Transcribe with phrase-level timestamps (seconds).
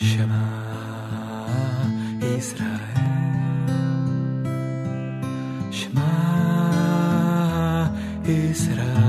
[0.00, 0.46] שמע
[2.22, 2.66] ישראל,
[5.70, 6.10] שמע
[8.26, 9.08] ישראל,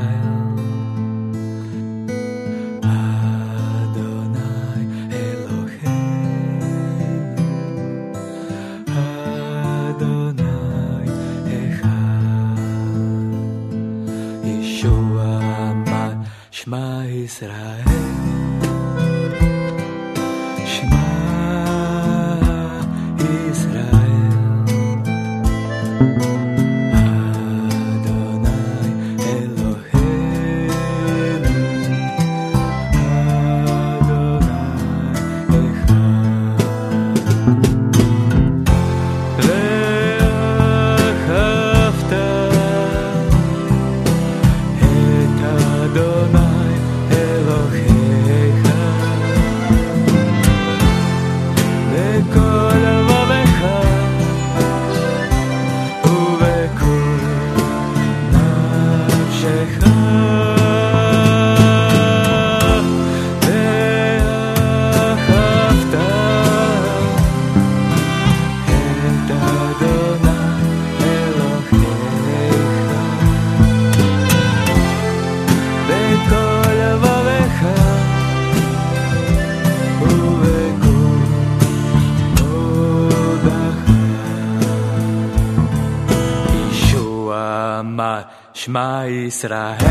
[88.62, 89.91] Shema Israel.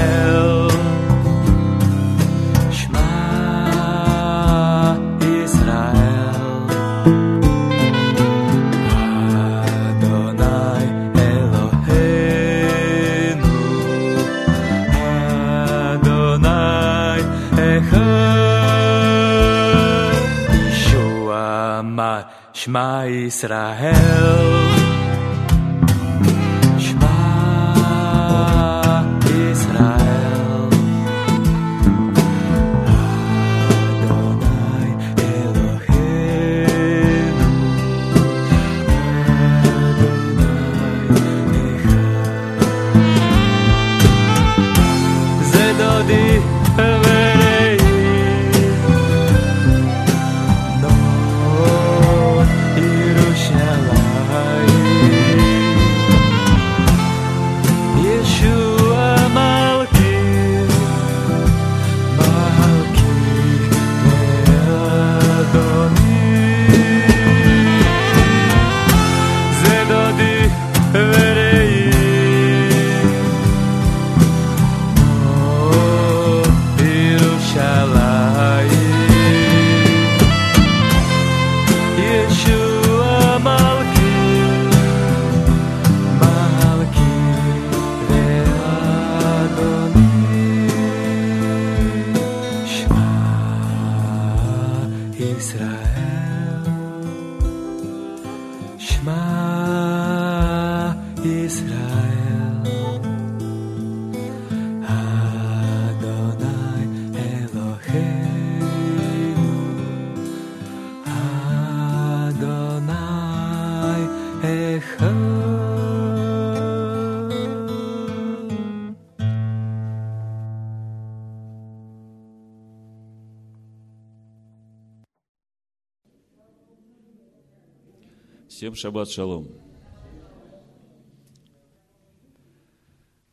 [128.71, 129.49] Всем шаббат шалом.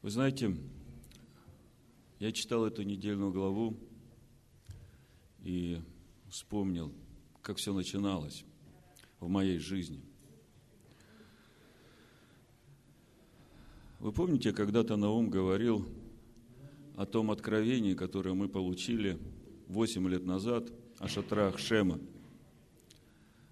[0.01, 0.57] Вы знаете,
[2.17, 3.77] я читал эту недельную главу
[5.43, 5.79] и
[6.27, 6.91] вспомнил,
[7.43, 8.45] как все начиналось
[9.19, 10.01] в моей жизни.
[13.99, 15.87] Вы помните, когда-то Наум говорил
[16.95, 19.19] о том откровении, которое мы получили
[19.67, 21.99] 8 лет назад о шатрах Шема.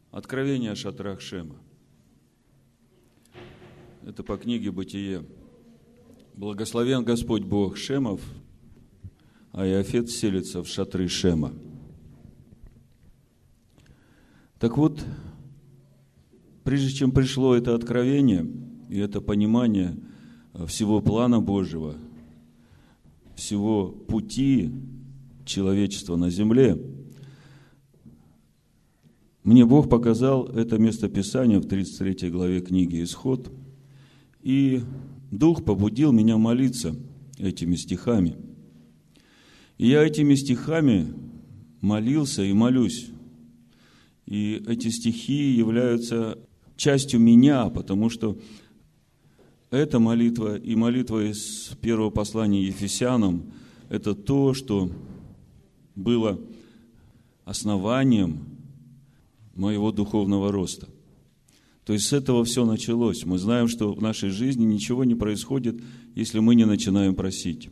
[0.10, 1.62] Откровение о шатрах Шема.
[4.06, 5.26] Это по книге «Бытие».
[6.36, 8.22] Благословен Господь Бог Шемов,
[9.52, 11.54] а Иофет селится в шатры Шема.
[14.60, 15.04] Так вот,
[16.64, 18.48] прежде чем пришло это откровение
[18.90, 19.98] и это понимание
[20.68, 21.96] всего плана Божьего,
[23.36, 24.70] всего пути
[25.46, 26.80] человечества на земле,
[29.42, 33.52] мне Бог показал это местописание в 33 главе книги «Исход»,
[34.46, 34.84] и
[35.32, 36.96] Дух побудил меня молиться
[37.40, 38.38] этими стихами.
[39.80, 41.14] И я этими стихами
[41.82, 43.08] молился и молюсь.
[44.28, 46.38] И эти стихи являются
[46.78, 48.38] частью меня, потому что
[49.72, 53.52] эта молитва и молитва из первого послания Ефесянам–
[53.90, 54.92] это то, что
[55.96, 56.40] было
[57.46, 58.46] основанием
[59.56, 60.88] моего духовного роста.
[61.86, 63.26] То есть с этого все началось.
[63.26, 65.80] Мы знаем, что в нашей жизни ничего не происходит,
[66.16, 67.70] если мы не начинаем просить.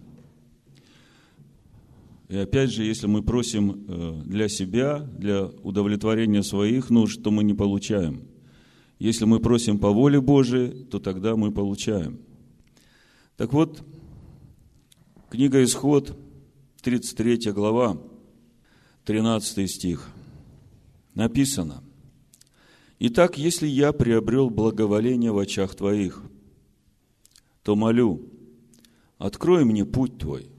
[2.29, 7.43] И опять же, если мы просим э, для себя, для удовлетворения своих нужд, то мы
[7.43, 8.21] не получаем.
[8.99, 12.19] Если мы просим по воле Божией, то тогда мы получаем.
[13.35, 13.83] Так вот,
[15.29, 16.15] книга Исход,
[16.83, 17.97] 33 глава,
[19.05, 20.07] 13 стих.
[21.15, 21.82] Написано–
[23.05, 26.23] Итак, если я приобрел благоволение в очах Твоих,
[27.61, 28.29] то молю,
[29.17, 30.49] открой мне путь Твой,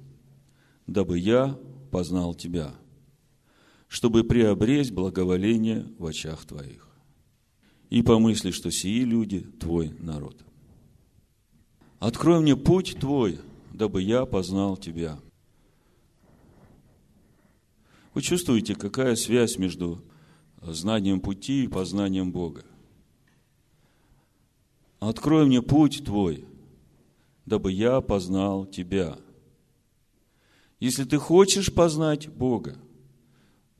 [0.87, 1.59] дабы я
[1.91, 2.75] познал Тебя,
[3.89, 6.87] чтобы приобресть благоволение в очах Твоих.
[7.89, 10.45] И помысли, что сии люди– Твой народ.
[11.99, 13.39] Открой мне путь Твой,
[13.73, 15.19] дабы я познал Тебя.
[18.13, 20.05] Вы чувствуете, какая связь между
[20.73, 22.65] знанием пути и познанием Бога.
[25.01, 26.47] Открой мне путь Твой,
[27.45, 29.19] дабы я познал Тебя.
[30.81, 32.79] Если ты хочешь познать Бога,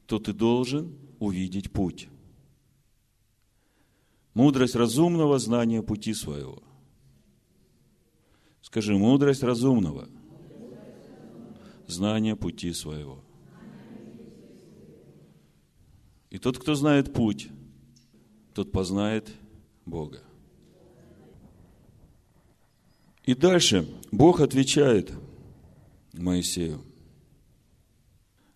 [0.07, 2.09] то ты должен увидеть путь.
[4.35, 6.63] Мудрость разумного знания пути своего.
[8.61, 10.09] Скажи, мудрость разумного
[11.87, 13.24] знания пути своего.
[16.35, 17.47] И тот, кто знает путь,
[18.55, 19.31] тот познает
[19.87, 20.21] Бога.
[23.23, 25.13] И дальше Бог отвечает
[26.13, 26.83] Моисею.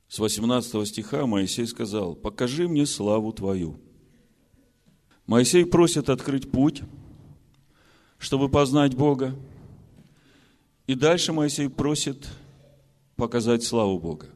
[0.09, 3.79] С 18 стиха Моисей сказал, покажи мне славу Твою.
[5.29, 6.83] Моисей просит открыть путь,
[8.19, 9.37] чтобы познать Бога.
[10.89, 12.27] И дальше Моисей просит
[13.15, 14.27] показать славу Бога.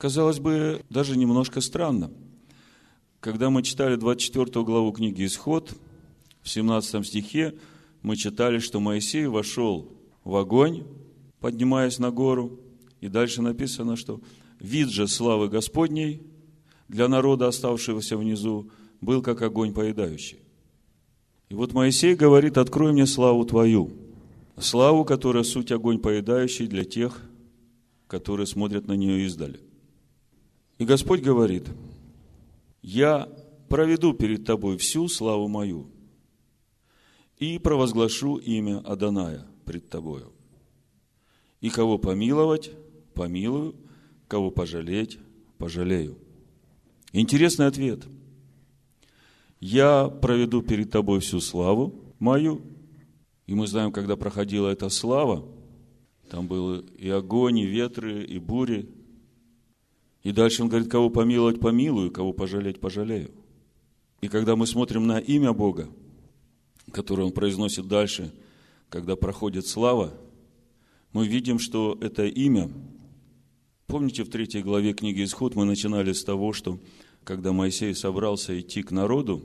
[0.00, 2.10] Казалось бы, даже немножко странно.
[3.20, 5.74] Когда мы читали 24 главу книги «Исход»,
[6.40, 7.54] в 17 стихе
[8.00, 9.92] мы читали, что Моисей вошел
[10.24, 10.84] в огонь,
[11.38, 12.58] поднимаясь на гору,
[13.02, 14.22] и дальше написано, что
[14.58, 16.22] вид же славы Господней
[16.88, 18.70] для народа, оставшегося внизу,
[19.02, 20.38] был как огонь поедающий.
[21.50, 23.92] И вот Моисей говорит, открой мне славу Твою,
[24.58, 27.20] славу, которая суть огонь поедающий для тех,
[28.06, 29.60] которые смотрят на нее издали.
[30.80, 31.68] И Господь говорит,
[32.80, 33.28] я
[33.68, 35.90] проведу перед тобой всю славу мою
[37.36, 40.32] и провозглашу имя Аданая пред тобою.
[41.60, 42.70] И кого помиловать,
[43.12, 43.74] помилую,
[44.26, 45.18] кого пожалеть,
[45.58, 46.16] пожалею.
[47.12, 48.06] Интересный ответ.
[49.60, 52.62] Я проведу перед тобой всю славу мою.
[53.46, 55.44] И мы знаем, когда проходила эта слава,
[56.30, 58.88] там было и огонь, и ветры, и бури,
[60.22, 63.30] и дальше он говорит, кого помиловать, помилую, кого пожалеть, пожалею.
[64.20, 65.88] И когда мы смотрим на имя Бога,
[66.92, 68.32] которое он произносит дальше,
[68.88, 70.12] когда проходит слава,
[71.12, 72.70] мы видим, что это имя,
[73.86, 76.78] помните, в третьей главе книги Исход мы начинали с того, что
[77.24, 79.42] когда Моисей собрался идти к народу,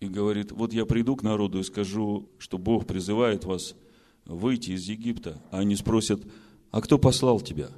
[0.00, 3.76] и говорит, вот я приду к народу и скажу, что Бог призывает вас
[4.24, 6.22] выйти из Египта, а они спросят,
[6.70, 7.68] а кто послал тебя?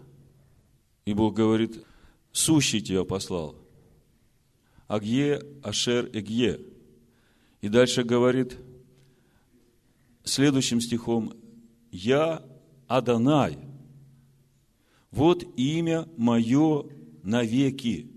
[1.05, 1.85] И Бог говорит,
[2.33, 3.57] сущий тебя послал.
[4.89, 6.61] Агье, Ашер, Эгье.
[7.61, 8.59] И дальше говорит
[10.25, 11.35] следующим стихом,
[11.91, 12.45] я
[12.89, 13.59] Адонай.
[15.11, 16.87] Вот имя мое
[17.23, 18.11] навеки.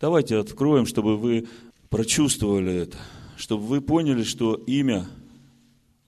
[0.00, 1.48] Давайте откроем, чтобы вы
[1.88, 2.98] прочувствовали это,
[3.36, 5.08] чтобы вы поняли, что имя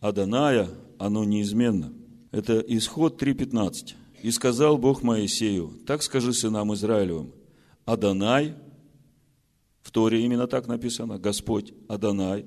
[0.01, 0.69] Аданая,
[0.99, 1.93] оно неизменно.
[2.31, 3.95] Это исход 3.15.
[4.23, 7.33] И сказал Бог Моисею, так скажи сынам Израилевым,
[7.85, 8.55] Адонай,
[9.83, 12.47] в Торе именно так написано, Господь Адонай,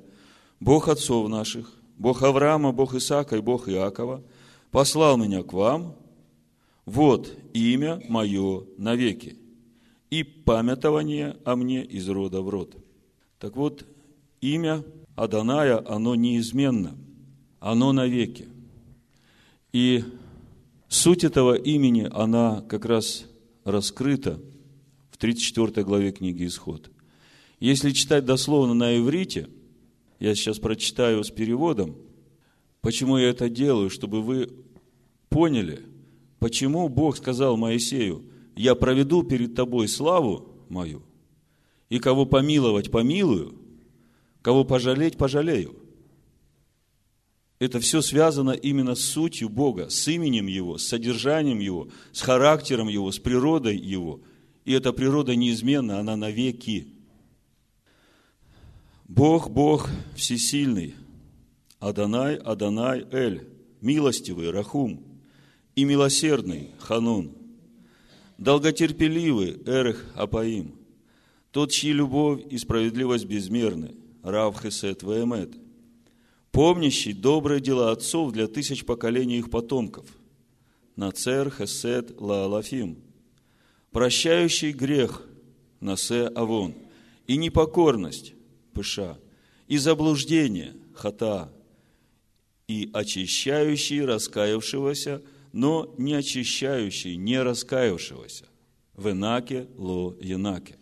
[0.59, 4.23] Бог отцов наших, Бог Авраама, Бог Исаака и Бог Иакова,
[4.69, 5.95] послал меня к вам,
[6.85, 9.37] вот имя мое навеки,
[10.09, 12.75] и памятование о мне из рода в род.
[13.39, 13.85] Так вот,
[14.41, 14.83] имя
[15.15, 16.95] Аданая, оно неизменно,
[17.59, 18.47] оно навеки.
[19.71, 20.03] И
[20.91, 23.25] Суть этого имени, она как раз
[23.63, 24.41] раскрыта
[25.09, 26.91] в 34 главе книги «Исход».
[27.61, 29.47] Если читать дословно на иврите,
[30.19, 31.95] я сейчас прочитаю с переводом,
[32.81, 34.49] почему я это делаю, чтобы вы
[35.29, 35.81] поняли,
[36.39, 38.25] почему Бог сказал Моисею,
[38.57, 41.03] я проведу перед тобой славу мою,
[41.87, 43.57] И кого помиловать, помилую,
[44.41, 45.73] кого пожалеть, пожалею.
[47.61, 52.87] Это все связано именно с сутью Бога, с именем Его, с содержанием Его, с характером
[52.87, 54.19] Его, с природой Его.
[54.65, 56.87] И эта природа неизменна, она навеки.
[59.07, 60.95] Бог, Бог всесильный,
[61.77, 63.47] Адонай, Адонай, Эль,
[63.79, 65.03] милостивый, Рахум,
[65.75, 67.31] и милосердный, Ханун,
[68.39, 70.73] долготерпеливый, Эрех, Апаим,
[71.51, 75.51] тот, чьи любовь и справедливость безмерны, Рав Хесет Веемет,
[76.51, 80.05] помнящий добрые дела отцов для тысяч поколений их потомков,
[80.95, 82.97] Нацер Хесет Лаалафим,
[83.91, 85.25] прощающий грех,
[85.79, 86.75] Насе Авон,
[87.27, 88.33] и непокорность,
[88.73, 89.17] Пыша,
[89.67, 91.51] и заблуждение, Хата,
[92.67, 98.45] и очищающий раскаявшегося, но не очищающий не раскаявшегося.
[98.93, 99.13] В
[99.77, 100.77] ло Янаке.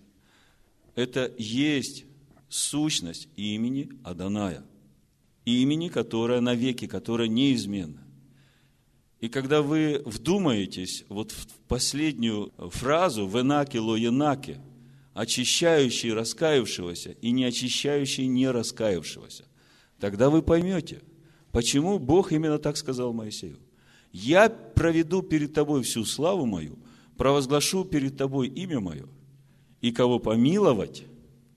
[0.96, 2.06] Это есть
[2.50, 4.66] сущность имени Аданая.
[5.46, 8.04] Имени, которое навеки, которое неизменно.
[9.20, 14.62] И когда вы вдумаетесь вот в последнюю фразу в Энаке ло Янаке,
[15.14, 19.46] очищающий раскаявшегося и не очищающий не раскаявшегося,
[20.00, 21.02] тогда вы поймете,
[21.52, 23.58] почему Бог именно так сказал Моисею.
[24.14, 26.80] Я проведу перед тобой всю славу мою,
[27.18, 29.08] провозглашу перед тобой имя мое,
[29.82, 31.04] и кого помиловать,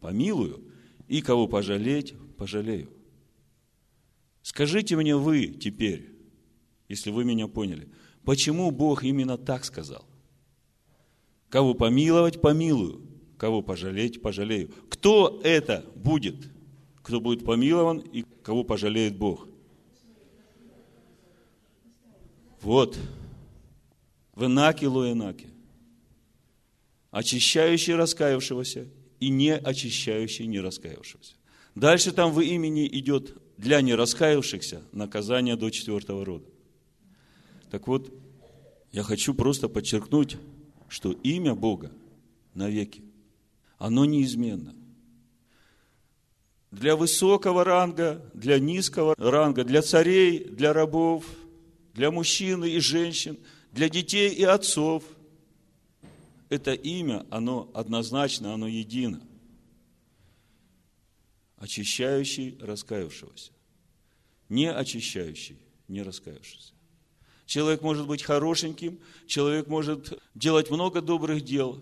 [0.00, 0.60] помилую,
[1.06, 2.90] и кого пожалеть, пожалею.
[4.42, 6.08] Скажите мне вы теперь,
[6.88, 7.88] если вы меня поняли,
[8.24, 10.04] почему Бог именно так сказал?
[11.48, 13.02] Кого помиловать, помилую,
[13.36, 14.72] кого пожалеть, пожалею.
[14.88, 16.36] Кто это будет?
[17.02, 19.48] Кто будет помилован и кого пожалеет Бог?
[22.60, 22.96] Вот.
[24.34, 25.48] В Инаке Луэнаке.
[27.10, 28.86] Очищающий раскаявшегося
[29.20, 31.34] и не очищающий не раскаявшегося.
[31.74, 36.44] Дальше там в имени идет для нераскаявшихся наказание до четвертого рода.
[37.70, 38.12] Так вот,
[38.92, 40.36] я хочу просто подчеркнуть,
[40.88, 41.90] что имя Бога
[42.52, 43.02] навеки,
[43.78, 44.74] оно неизменно.
[46.70, 51.24] Для высокого ранга, для низкого ранга, для царей, для рабов–
[51.94, 53.38] для мужчин и женщин,
[53.72, 55.04] для детей и отцов.
[56.48, 59.20] Это имя, оно однозначно, оно едино.
[61.62, 63.52] Очищающий раскаявшегося.
[64.48, 66.72] Не очищающий, не раскаявшийся.
[67.46, 71.80] Человек может быть хорошеньким, человек может делать много добрых дел,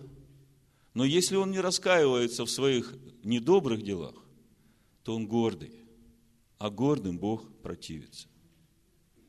[0.93, 2.93] но если он не раскаивается в своих
[3.25, 4.17] недобрых делах,
[5.03, 5.73] то он гордый,
[6.59, 8.29] а гордым Бог противится.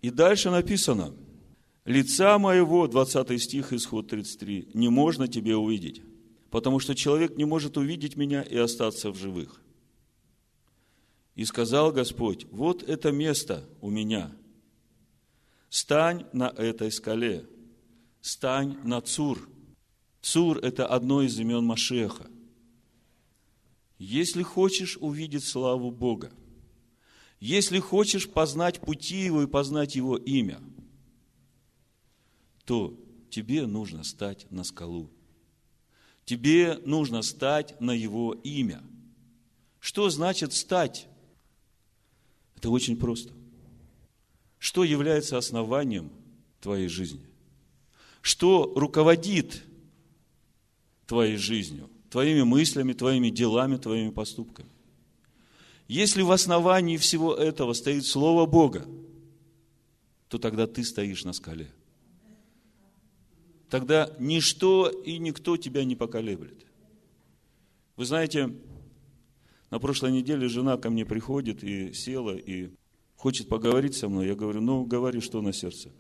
[0.02, 1.14] И дальше написано,
[1.86, 6.02] лица моего, 20 стих, исход 33, не можно тебе увидеть,
[6.50, 9.61] потому что человек не может увидеть меня и остаться в живых.
[11.36, 14.36] И сказал Господь, вот это место у меня.
[15.70, 17.48] Стань на этой скале,
[18.20, 19.50] стань на Цур.
[20.22, 22.28] Цур– это одно из имен Машеха.
[23.98, 26.32] Если хочешь увидеть славу Бога,
[27.40, 30.60] если хочешь познать пути Его и познать Его имя,
[32.66, 35.10] то тебе нужно стать на скалу.
[36.26, 38.84] Тебе нужно стать на Его имя.
[39.80, 41.08] Что значит стать?
[42.62, 43.34] Это очень просто.
[44.60, 46.12] Что является основанием
[46.60, 47.26] твоей жизни?
[48.22, 49.64] Что руководит
[51.08, 54.70] твоей жизнью, твоими мыслями, твоими делами, твоими поступками?
[55.88, 58.86] Если в основании всего этого стоит Слово Бога,
[60.28, 61.72] то тогда ты стоишь на скале.
[63.72, 66.64] Тогда ничто и никто тебя не поколеблет.
[67.96, 68.56] Вы знаете,
[69.72, 72.70] на прошлой неделе жена ко мне приходит и села, и
[73.16, 74.28] хочет поговорить со мной.
[74.28, 75.92] Я говорю, ну, говори, что на сердце.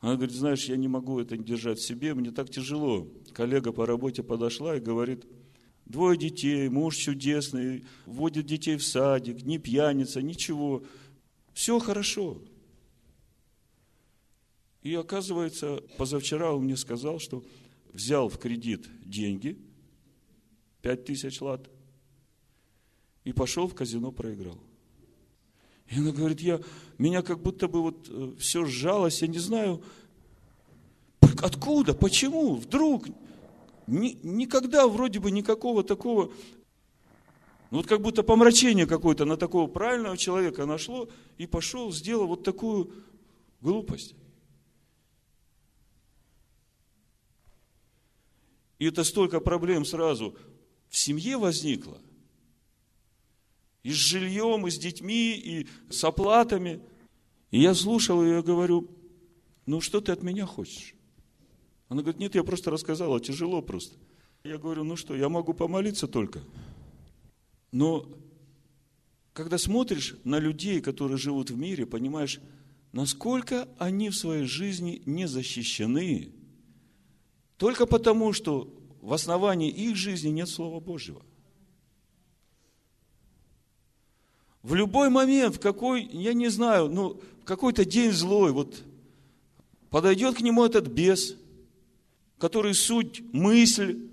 [0.00, 3.06] Она говорит, знаешь, я не могу это держать в себе, мне так тяжело.
[3.34, 5.26] Коллега по работе подошла и говорит,
[5.90, 10.84] Двое детей, муж чудесный, водит детей в садик, не пьяница, ничего.
[11.52, 12.40] Все хорошо.
[14.82, 17.42] И оказывается, позавчера он мне сказал, что
[17.92, 19.58] взял в кредит деньги,
[20.80, 21.68] пять тысяч лат,
[23.30, 24.58] и пошел в казино, проиграл.
[25.86, 26.60] И она говорит, я,
[26.98, 29.84] меня как будто бы вот э, все сжалось, я не знаю,
[31.40, 33.06] откуда, почему, вдруг,
[33.86, 36.32] ни, никогда вроде бы никакого такого,
[37.70, 41.08] ну вот как будто помрачение какое-то на такого правильного человека нашло,
[41.38, 42.92] и пошел, сделал вот такую
[43.60, 44.16] глупость.
[48.80, 50.34] И это столько проблем сразу.
[50.88, 52.00] в семье возникла.
[53.82, 56.80] И с жильем, и с детьми, и с оплатами.
[57.50, 58.90] И я слушал ее, говорю,
[59.66, 60.94] ну что ты от меня хочешь?
[61.88, 63.96] Она говорит, нет, я просто рассказала, тяжело просто.
[64.44, 66.40] Я говорю, ну что, я могу помолиться только.
[67.72, 68.08] Но
[69.32, 72.40] когда смотришь на людей, которые живут в мире, понимаешь,
[72.92, 76.32] насколько они в своей жизни не защищены,
[77.56, 81.22] только потому, что в основании их жизни нет Слова Божьего.
[84.62, 88.82] В любой момент, в какой, я не знаю, ну, в какой-то день злой, вот
[89.88, 91.36] подойдет к нему этот бес,
[92.38, 94.08] который суть мысль,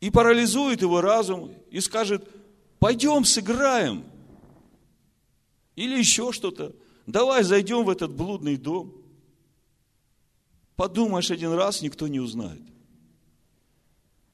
[0.00, 2.28] и парализует его разум, и скажет,
[2.78, 4.04] пойдем сыграем,
[5.74, 6.74] или еще что-то,
[7.06, 8.92] давай зайдем в этот блудный дом.
[10.76, 12.62] Подумаешь один раз, никто не узнает.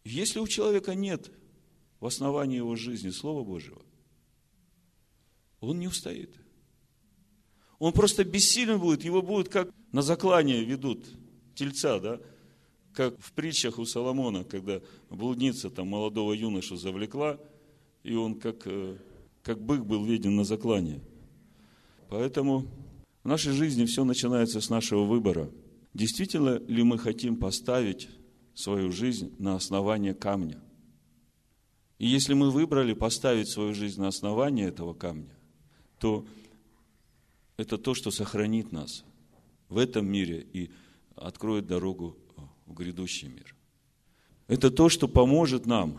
[0.05, 1.31] Если у человека нет
[2.01, 3.81] в основании его жизни Слова Божьего,
[5.63, 6.35] он не устоит.
[7.79, 11.07] Он просто бессилен будет, его будут как на заклание ведут
[11.55, 12.21] тельца, да,
[12.93, 17.39] как в притчах у Соломона, когда блудница там молодого юношу завлекла,
[18.03, 18.97] и он как, э,
[19.43, 21.01] как бык был виден на заклание.
[22.09, 22.67] Поэтому
[23.23, 25.49] в нашей жизни все начинается с нашего выбора.
[25.95, 28.09] Действительно ли мы хотим поставить
[28.55, 30.61] свою жизнь на основание камня?
[31.99, 35.37] И если мы выбрали поставить свою жизнь на основание этого камня,
[36.03, 36.27] то
[37.57, 39.05] это то, что сохранит нас
[39.69, 40.69] в этом мире и
[41.15, 42.17] откроет дорогу
[42.67, 43.55] в грядущий мир.
[44.49, 45.97] Это то, что поможет нам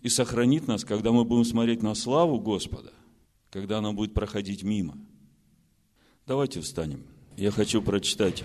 [0.00, 2.94] и сохранит нас, когда мы будем смотреть на славу Господа,
[3.50, 4.96] когда она будет проходить мимо.
[6.26, 7.02] Давайте встанем.
[7.36, 8.42] Я хочу прочитать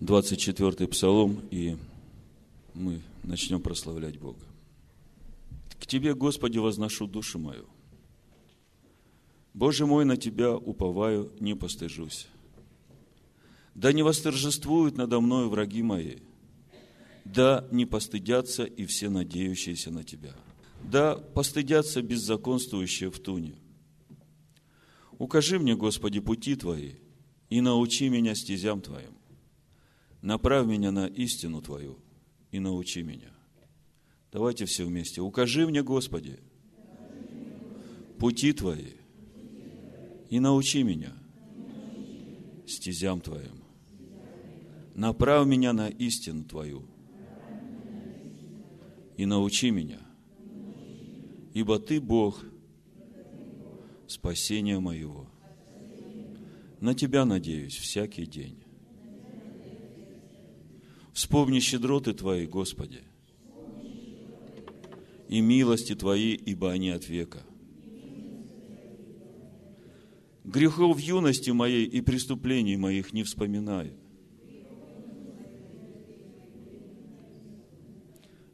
[0.00, 1.76] 24-й псалом, и
[2.72, 4.46] мы начнем прославлять Бога.
[5.78, 7.68] К Тебе, Господи, возношу душу мою.
[9.58, 12.28] Боже мой, на Тебя уповаю, не постыжусь.
[13.74, 16.18] Да не восторжествуют надо мною враги мои,
[17.24, 20.32] да не постыдятся и все надеющиеся на Тебя.
[20.84, 23.56] Да постыдятся беззаконствующие в туне.
[25.18, 26.92] Укажи мне, Господи, пути Твои,
[27.50, 29.18] и научи меня стезям Твоим.
[30.22, 31.98] Направь меня на истину Твою
[32.52, 33.32] и научи меня.
[34.30, 35.20] Давайте все вместе.
[35.20, 36.38] Укажи мне, Господи,
[38.20, 38.97] пути Твои
[40.30, 41.12] и научи меня
[42.66, 43.64] стезям Твоим.
[44.94, 46.84] Направь меня на истину Твою
[49.16, 50.00] и научи меня,
[51.54, 52.44] ибо Ты Бог
[54.06, 55.28] спасения моего.
[56.80, 58.62] На Тебя надеюсь всякий день.
[61.12, 63.02] Вспомни щедроты Твои, Господи,
[65.28, 67.42] и милости Твои, ибо они от века.
[70.48, 73.94] Грехов юности моей и преступлений моих не вспоминаю.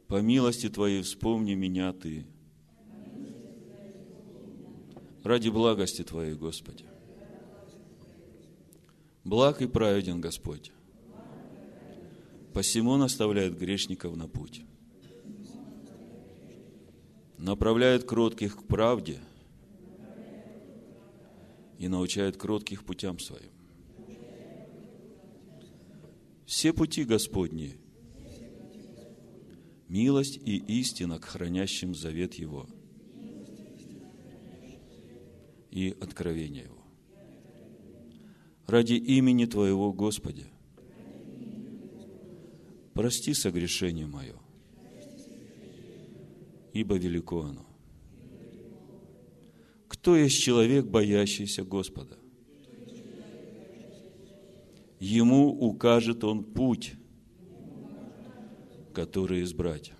[0.07, 2.25] По милости Твоей вспомни меня Ты.
[5.23, 6.85] Ради благости Твоей, Господи.
[9.23, 10.71] Благ и праведен Господь
[12.55, 14.63] посему наставляет грешников на путь.
[17.37, 19.19] Направляет кротких к правде
[21.85, 23.51] и научает кротких путям своим.
[26.47, 27.77] Все пути Господни–
[29.87, 32.67] милость и истина к хранящим завет Его
[35.69, 36.83] и откровение Его.
[38.65, 40.47] Ради имени Твоего, Господи,
[42.95, 44.37] прости согрешение мое,
[46.73, 47.64] ибо велико оно.
[50.05, 52.15] Кто есть человек, боящийся Господа?
[54.99, 56.93] Ему укажет Он путь,
[58.93, 59.93] который избрать.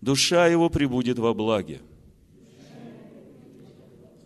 [0.00, 1.82] Душа его прибудет во благе,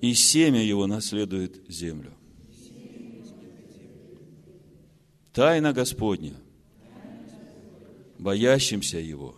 [0.02, 2.12] и семя его наследует землю.
[5.32, 6.36] Тайна Господня–
[8.18, 9.34] боящимся Его.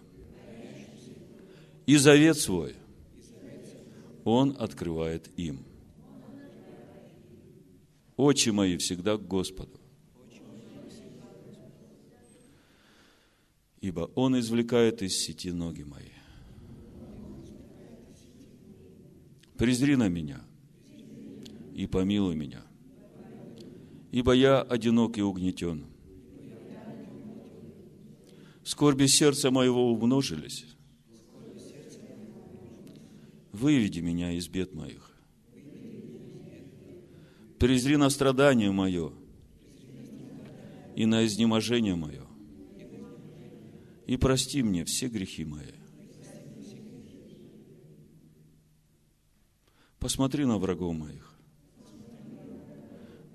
[1.86, 2.79] И завет свой
[4.24, 5.64] Он открывает им.
[8.16, 9.80] Очи мои всегда к Господу.
[13.80, 16.10] Ибо Он извлекает из сети ноги мои.
[19.56, 20.42] Презри на меня
[21.74, 22.62] и помилуй меня,
[24.10, 25.86] ибо я одинок и угнетен–
[28.70, 30.69] скорби сердца моего умножились,
[33.52, 35.10] Выведи меня из бед моих.
[37.58, 39.12] Презри на страдание мое
[40.94, 42.26] и на изнеможение мое.
[44.06, 45.72] И прости мне все грехи мои.
[49.98, 51.34] Посмотри на врагов моих.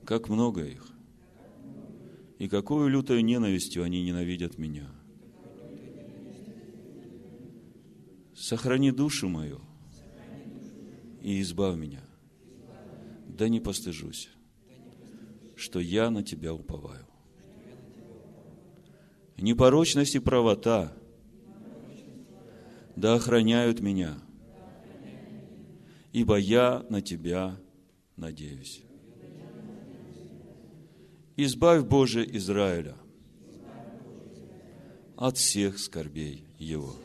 [0.05, 0.87] Как много их.
[2.39, 4.89] И какую лютою ненавистью они ненавидят меня.
[8.33, 9.64] Сохрани душу мою
[11.25, 12.03] и избавь меня.
[13.27, 14.29] Да не постыжусь,
[15.55, 17.07] что я на Тебя уповаю.
[19.35, 20.93] Непорочность и правота
[22.95, 24.19] да охраняют меня,
[26.13, 27.59] ибо я на Тебя
[28.17, 28.83] надеюсь.
[31.37, 32.95] Избавь, Боже, Израиля
[35.17, 36.95] от всех скорбей его.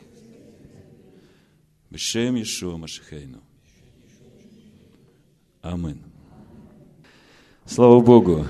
[1.89, 3.41] Бешем Ишуа Машихейну.
[5.61, 5.99] Амин.
[7.65, 8.45] Слава Богу.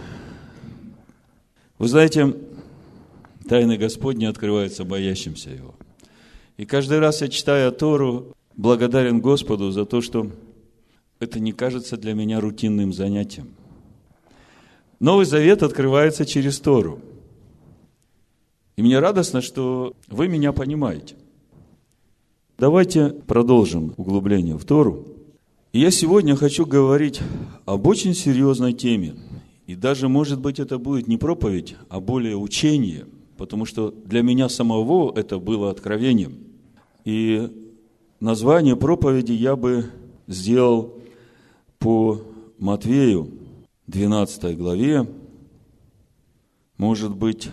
[1.77, 2.35] Вы знаете,
[3.49, 5.75] тайны Господни открываются боящимся Его.
[6.55, 10.31] И каждый раз я читаю Тору, благодарен Господу за то, что
[11.19, 13.49] это не кажется для меня рутинным занятием.
[14.99, 16.99] Новый Завет открывается через Тору.
[18.77, 21.15] И мне радостно, что вы меня понимаете.
[22.57, 25.10] Давайте продолжим углубление в Тору.
[25.71, 27.21] И я сегодня хочу говорить
[27.65, 29.15] об очень серьезной теме.
[29.67, 33.05] И даже, может быть, это будет не проповедь, а более учение,
[33.37, 36.39] потому что для меня самого это было откровением.
[37.05, 37.49] И
[38.19, 39.85] название проповеди я бы
[40.27, 40.99] сделал
[41.79, 42.21] по
[42.59, 43.31] Матвею,
[43.87, 45.07] 12 главе,
[46.77, 47.49] может быть,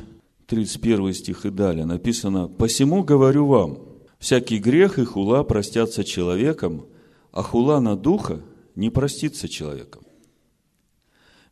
[0.48, 3.78] 31 стих и далее, написано, «Посему говорю вам,
[4.18, 6.87] всякий грех и хула простятся человеком,
[7.33, 8.43] а хула на духа
[8.75, 10.03] не простится человеком.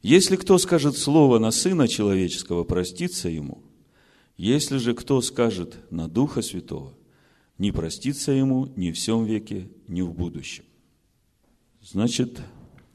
[0.03, 3.63] Если кто скажет слово на Сына Человеческого, простится ему.
[4.37, 6.95] Если же кто скажет на Духа Святого,
[7.59, 10.65] не простится ему ни в всем веке, ни в будущем.
[11.83, 12.41] Значит,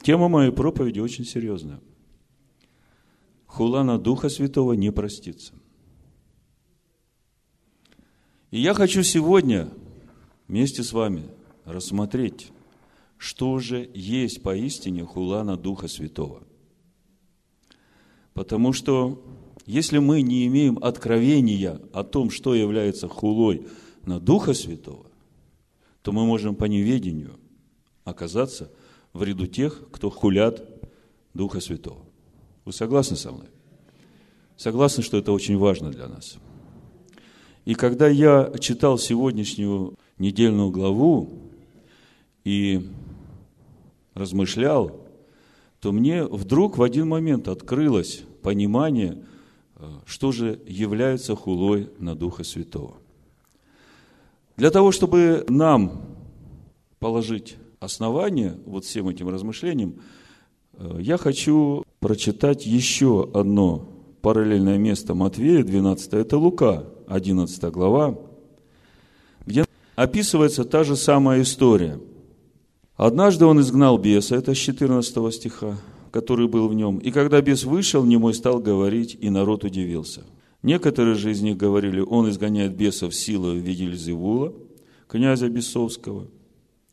[0.02, 1.80] Тема моей проповеди очень серьезная.
[3.46, 5.54] Хула на Духа Святого не простится.
[8.50, 9.70] И я хочу сегодня
[10.48, 11.24] вместе с вами
[11.66, 12.52] рассмотреть,
[13.22, 16.42] что же есть поистине хула на Духа Святого.
[18.34, 19.24] Потому что
[19.68, 23.68] если мы не имеем откровения о том, что является хулой
[24.08, 25.06] на Духа Святого,
[26.02, 27.40] то мы можем по неведению
[28.06, 28.72] оказаться
[29.14, 30.68] в ряду тех, кто хулят
[31.36, 32.04] Духа Святого.
[32.66, 33.50] Вы согласны со мной?
[34.58, 36.38] Согласны, что это очень важно для нас.
[37.66, 41.30] И когда я читал сегодняшнюю недельную главу
[42.44, 42.90] и
[44.14, 45.08] размышлял,
[45.80, 49.24] то мне вдруг в один момент открылось понимание,
[49.76, 52.98] э, что же является хулой на Духа Святого.
[54.58, 56.04] Для того, чтобы нам
[57.00, 59.96] положить основание вот всем этим размышлениям,
[60.74, 63.88] э, я хочу прочитать еще одно
[64.22, 68.20] параллельное место Матвея, 12, это Лука, 11 глава,
[69.46, 72.00] где описывается та же самая история.
[73.02, 75.78] Однажды он изгнал беса, это с 14 стиха,
[76.12, 77.00] который был в нем.
[77.00, 80.24] И когда бес вышел, немой стал говорить, и народ удивился.
[80.62, 84.54] Некоторые же из них говорили, он изгоняет бесов силой в виде Льзевула,
[85.08, 86.28] князя бесовского–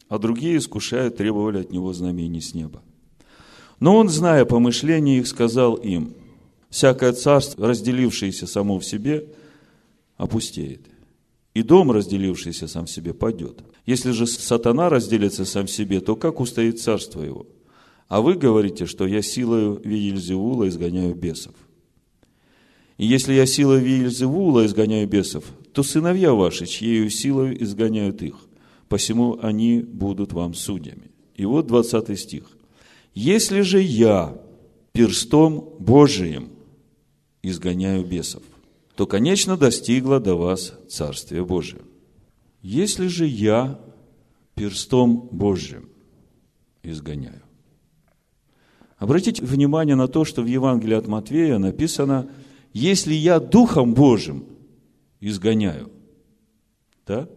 [0.09, 2.83] а другие, искушая, требовали от него знамений с неба.
[3.79, 6.14] Но он, зная помышления их, сказал им,
[6.71, 9.27] «Всякое царство, разделившееся само в себе,
[10.16, 10.81] опустеет,
[11.55, 13.62] и дом, разделившийся сам в себе, падет.
[13.88, 17.46] Если же сатана разделится сам себе, то как устоит царство его?
[18.09, 21.55] А вы говорите, что я силою Виельзевула изгоняю бесов.
[22.98, 28.37] И если я силой Виельзевула изгоняю бесов, то сыновья ваши, чьею силою изгоняют их
[28.88, 31.11] посему они будут вам судьями.
[31.35, 32.44] И вот 20 стих.
[33.14, 34.37] Если же я
[34.92, 36.51] перстом Божиим
[37.42, 38.42] изгоняю бесов,
[38.96, 41.83] то, конечно, достигло до вас Царствие Божие.
[42.62, 43.81] Если же я
[44.55, 45.88] перстом Божьим
[46.83, 47.42] изгоняю.
[48.97, 52.29] Обратите внимание на то, что в Евангелии от Матвея написано,
[52.73, 54.44] если я Духом Божьим
[55.21, 55.92] изгоняю,
[57.07, 57.29] да?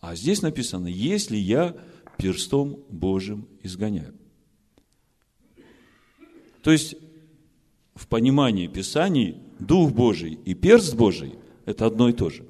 [0.00, 1.76] А здесь написано, если я
[2.18, 4.14] перстом Божьим изгоняю.
[6.62, 6.96] То есть,
[7.94, 12.49] в понимании Писаний, Дух Божий и перст Божий– это одно и то же.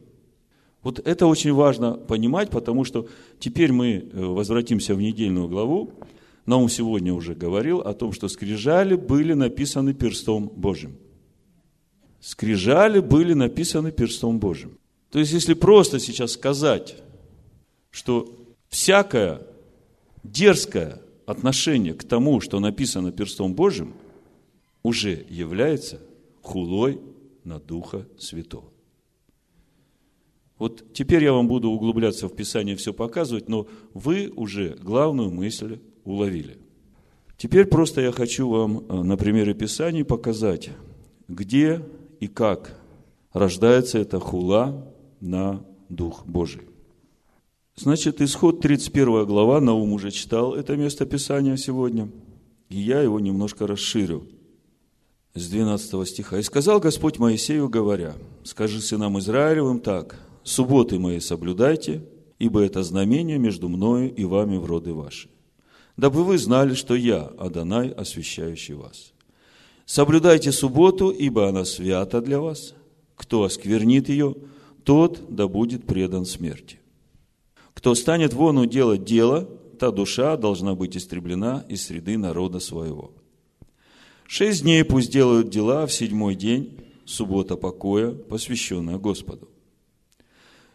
[0.82, 3.06] Вот это очень важно понимать, потому что
[3.38, 5.92] теперь мы э, возвратимся в недельную главу.
[6.46, 10.96] Наум сегодня уже говорил о том, что скрижали были написаны перстом Божьим.
[12.20, 14.78] Скрижали были написаны перстом Божьим.
[15.10, 16.96] То есть, если просто сейчас сказать,
[17.90, 18.28] что
[18.68, 19.42] всякое
[20.22, 23.94] дерзкое отношение к тому, что написано перстом Божьим,
[24.82, 26.00] уже является
[26.42, 27.00] хулой
[27.44, 28.70] на Духа Святого.
[30.60, 35.80] Вот теперь я вам буду углубляться в Писание, все показывать, но вы уже главную мысль
[36.04, 36.58] уловили.
[37.38, 40.68] Теперь просто я хочу вам э, на примере Писаний показать,
[41.28, 41.82] где
[42.20, 42.78] и как
[43.32, 44.86] рождается эта хула
[45.20, 46.68] на Дух Божий.
[47.74, 52.10] Значит, исход 31 глава, Наум уже читал это место Писания сегодня,
[52.68, 54.26] и я его немножко расширю
[55.34, 56.38] с 12 стиха.
[56.38, 62.02] «И сказал Господь Моисею, говоря, скажи сынам Израилевым так, субботы мои соблюдайте,
[62.38, 65.28] ибо это знамение между мною и вами в роды ваши.
[65.96, 69.12] Дабы вы знали, что я, Адонай, освящающий вас.
[69.84, 72.74] Соблюдайте субботу, ибо она свята для вас.
[73.16, 74.36] Кто осквернит ее,
[74.84, 76.78] тот да будет предан смерти.
[77.74, 79.48] Кто станет вону делать дело,
[79.78, 83.12] та душа должна быть истреблена из среды народа своего.
[84.26, 89.48] Шесть дней пусть делают дела, в седьмой день– суббота покоя, посвященная Господу.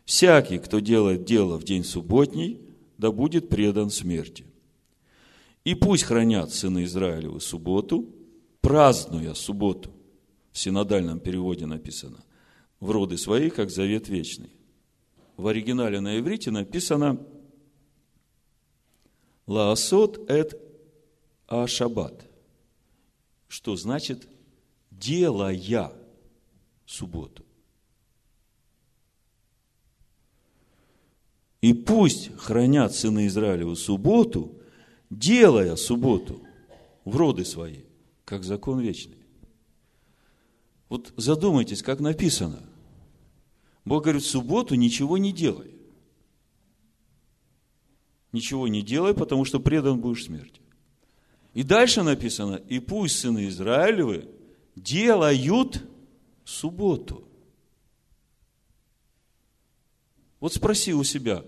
[0.06, 2.62] Всякий, кто делает дело в день субботний,
[2.98, 4.46] да будет предан смерти.
[5.64, 8.08] И пусть хранят сыны Израилевы субботу,
[8.62, 9.92] празднуя субботу.
[10.52, 12.24] В синодальном переводе написано.
[12.80, 14.52] В роды свои, как завет вечный.
[15.38, 17.20] В оригинале на иврите написано
[19.48, 20.60] Лаасот эт
[21.48, 22.30] ашабат.
[23.48, 24.28] Что значит
[24.92, 25.92] делая
[26.86, 27.45] субботу.
[31.66, 34.56] И пусть хранят сыны Израилеву субботу,
[35.10, 36.44] делая субботу
[37.06, 37.80] в роды свои,
[38.24, 39.18] как закон вечный.
[40.90, 42.62] Вот задумайтесь, как написано.
[43.84, 45.74] Бог говорит, субботу ничего не делай.
[48.32, 50.62] Ничего не делай, потому что предан будешь смерти.
[51.56, 54.30] И дальше написано, и пусть сыны Израилевы
[54.76, 55.84] делают
[56.44, 57.28] субботу.
[60.40, 61.44] Вот спроси у себя,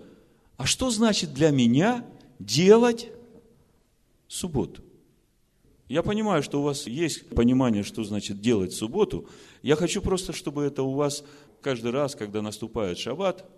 [0.58, 2.04] а что значит для меня
[2.38, 3.08] делать
[4.26, 4.82] субботу?
[5.88, 9.28] Я понимаю, что у вас есть понимание, что значит делать субботу.
[9.62, 11.24] Я хочу просто, чтобы это у вас
[11.62, 13.48] каждый раз, когда наступает шаббат,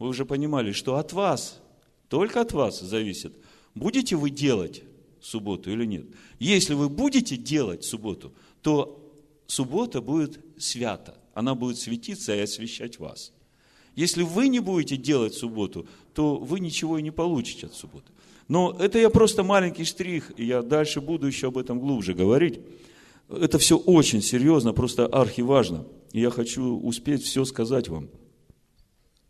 [0.00, 1.60] вы уже понимали, что от вас,
[2.08, 3.34] только от вас зависит,
[3.76, 4.82] будете вы делать
[5.20, 6.06] субботу или нет.
[6.40, 9.00] Если вы будете делать субботу, то
[9.46, 11.16] суббота будет свята.
[11.34, 13.32] Она будет светиться и освещать вас.
[13.98, 15.88] Если вы не будете делать субботу,
[16.18, 18.10] то вы ничего и не получите от субботы.
[18.48, 22.58] Но это я просто маленький штрих, и я дальше буду еще об этом глубже говорить.
[23.28, 25.86] Это все очень серьезно, просто архиважно.
[26.10, 28.08] И я хочу успеть все сказать вам.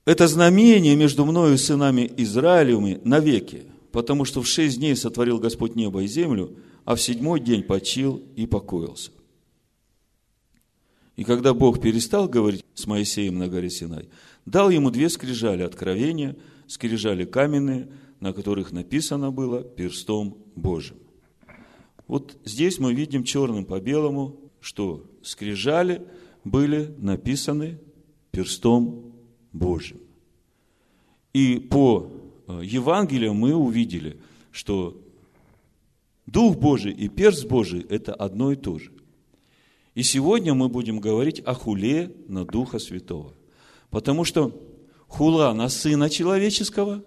[0.07, 5.77] Это знамение между мною и сынами Израилевыми навеки, потому что в шесть дней сотворил Господь
[5.77, 9.11] небо и землю, а в седьмой день почил и покоился.
[11.16, 14.09] И когда Бог перестал говорить с Моисеем на горе Синай,
[14.46, 16.35] дал ему две скрижали откровения,
[16.68, 17.88] скрижали каменные,
[18.20, 20.98] на которых написано было перстом Божьим.
[22.07, 26.07] Вот здесь мы видим черным по белому, что скрижали
[26.44, 27.78] были написаны
[28.31, 29.12] перстом
[29.52, 29.98] Божьим.
[31.33, 32.11] И по
[32.46, 34.18] э, Евангелию мы увидели,
[34.50, 35.00] что
[36.26, 38.92] Дух Божий и перст Божий– это одно и то же.
[39.94, 43.35] И сегодня мы будем говорить о хуле на Духа Святого.
[43.90, 44.52] Потому что
[45.08, 47.02] хула на Сына Человеческого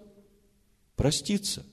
[0.96, 1.64] простится,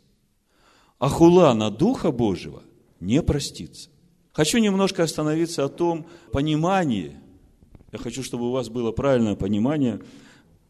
[0.98, 2.64] а хула на Духа Божьего
[3.00, 3.90] не простится.
[4.32, 7.18] Хочу немножко остановиться о том понимании,
[7.92, 10.00] я хочу, чтобы у вас было правильное понимание,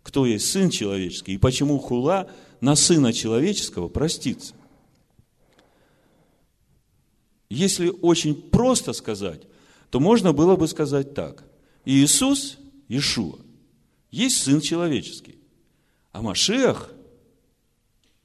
[0.02, 4.56] кто есть Сын Человеческий и почему хула на Сына Человеческого простится.
[7.50, 9.42] Если очень просто сказать,
[9.90, 11.44] то можно было бы сказать так.
[11.84, 13.40] Иисус, Иешуа,
[14.12, 15.39] есть Сын Человеческий.
[16.12, 16.92] А Машех,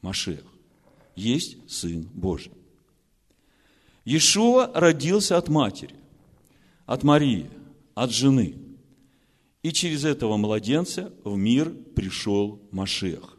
[0.00, 0.44] Машех,
[1.14, 2.52] есть Сын Божий.
[4.04, 5.94] Иешуа родился от матери,
[6.86, 7.50] от Марии,
[7.94, 8.56] от жены.
[9.62, 13.38] И через этого младенца в мир пришел Машех.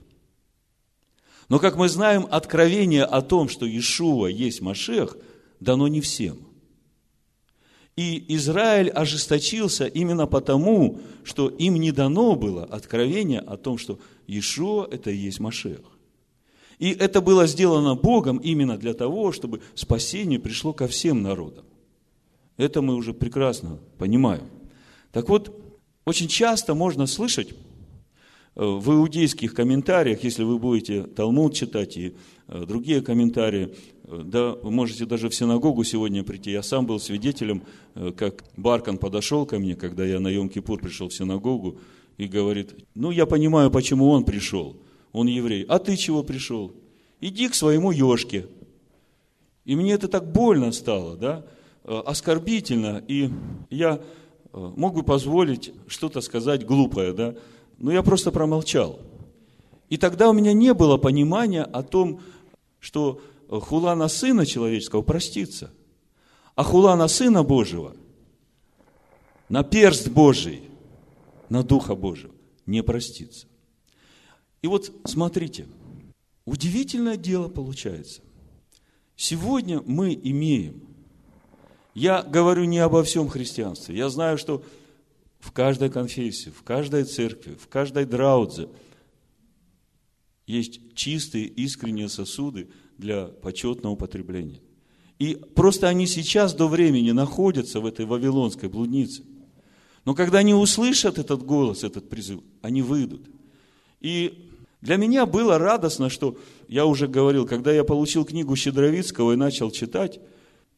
[1.49, 5.15] Но, как мы знаем, откровение о том, что Иешуа есть Машех,
[5.59, 6.39] дано не всем.
[7.95, 14.87] И Израиль ожесточился именно потому, что им не дано было откровение о том, что Иешуа–
[14.91, 15.81] это и есть Машех.
[16.79, 21.65] И это было сделано Богом именно для того, чтобы спасение пришло ко всем народам.
[22.57, 24.49] Это мы уже прекрасно понимаем.
[25.11, 25.61] Так вот,
[26.05, 27.55] очень часто можно слышать э,
[28.55, 32.15] в иудейских комментариях, если вы будете Талмуд читать и
[32.47, 36.51] э, другие комментарии, э, да, вы можете даже в синагогу сегодня прийти.
[36.51, 37.63] Я сам был свидетелем,
[38.17, 41.79] как Баркан подошел ко мне, когда я на Йом-Кипур пришел в синагогу,
[42.17, 44.77] и говорит, ну, я понимаю, почему он пришел.
[45.11, 45.63] Он еврей.
[45.67, 46.73] А ты чего пришел?
[47.21, 48.47] Иди к своему ешке.
[49.65, 51.45] И мне это так больно стало, да?
[51.87, 53.29] Э, оскорбительно, и
[53.69, 57.35] я э, мог бы позволить что-то сказать глупое, да,
[57.77, 58.99] но я просто промолчал.
[59.89, 62.21] И тогда у меня не было понимания о том,
[62.79, 65.71] что хула на Сына Человеческого простится,
[66.55, 67.95] а хула на Сына Божьего,
[69.47, 70.63] на перст Божий,
[71.49, 72.33] на Духа Божьего
[72.65, 73.47] не простится.
[74.61, 75.67] И вот смотрите,
[76.45, 78.21] удивительное дело получается.
[79.15, 80.95] Сегодня мы имеем
[81.95, 83.97] я говорю не обо всем христианстве.
[83.97, 84.63] Я знаю, что
[85.39, 88.67] в каждой конфессии, в каждой церкви, в каждой драудзе
[90.45, 94.59] есть чистые, искренние сосуды для почетного употребления.
[95.19, 99.23] И просто они сейчас до времени находятся в этой вавилонской блуднице.
[100.05, 103.25] Но когда они услышат этот голос, этот призыв, они выйдут.
[104.01, 106.37] И для меня было радостно, что
[106.67, 110.19] я уже говорил, когда я получил книгу Щедровицкого и начал читать,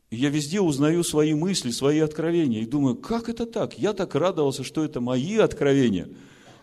[0.10, 2.62] я везде узнаю свои мысли, свои откровения.
[2.62, 3.78] И думаю, как это так?
[3.78, 6.08] Я так радовался, что это мои откровения.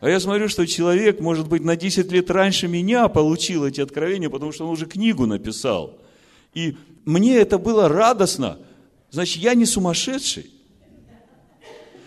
[0.00, 4.30] А я смотрю, что человек, может быть, на 10 лет раньше меня получил эти откровения,
[4.30, 5.98] потому что он уже книгу написал.
[6.54, 8.58] И мне это было радостно.
[9.10, 10.50] Значит, я не сумасшедший.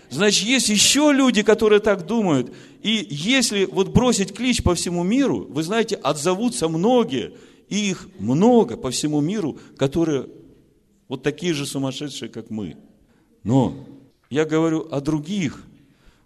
[0.09, 2.53] Значит, есть еще люди, которые так думают.
[2.81, 7.33] И если вот бросить клич по всему миру, вы знаете, отзовутся многие,
[7.67, 10.27] и их много по всему миру, которые
[11.07, 12.77] вот такие же сумасшедшие, как мы.
[13.43, 13.75] Но
[14.29, 15.63] я говорю о других.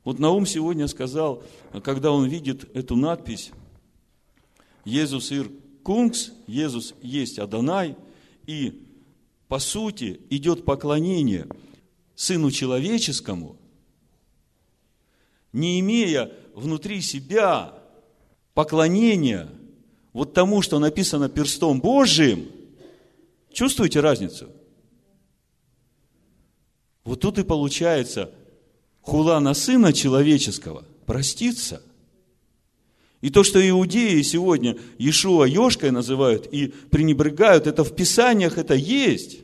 [0.04, 1.44] Вот Наум сегодня сказал,
[1.84, 3.52] когда он видит эту надпись
[4.86, 5.50] «Иисус ир
[5.84, 7.96] кунгс», «Иисус есть Адонай»,
[8.48, 8.82] и
[9.48, 11.48] по сути идет поклонение
[12.16, 13.58] Сыну Человеческому,
[15.54, 17.74] не имея внутри себя
[18.54, 19.50] поклонения
[20.14, 22.48] вот тому, что написано перстом Божиим,
[23.52, 24.50] чувствуете разницу–
[27.04, 28.32] вот тут и получается,
[29.02, 31.82] хула на Сына Человеческого простится.
[33.22, 39.40] И то, что иудеи сегодня Иешуа Ешкой называют и пренебрегают, это в Писаниях это есть.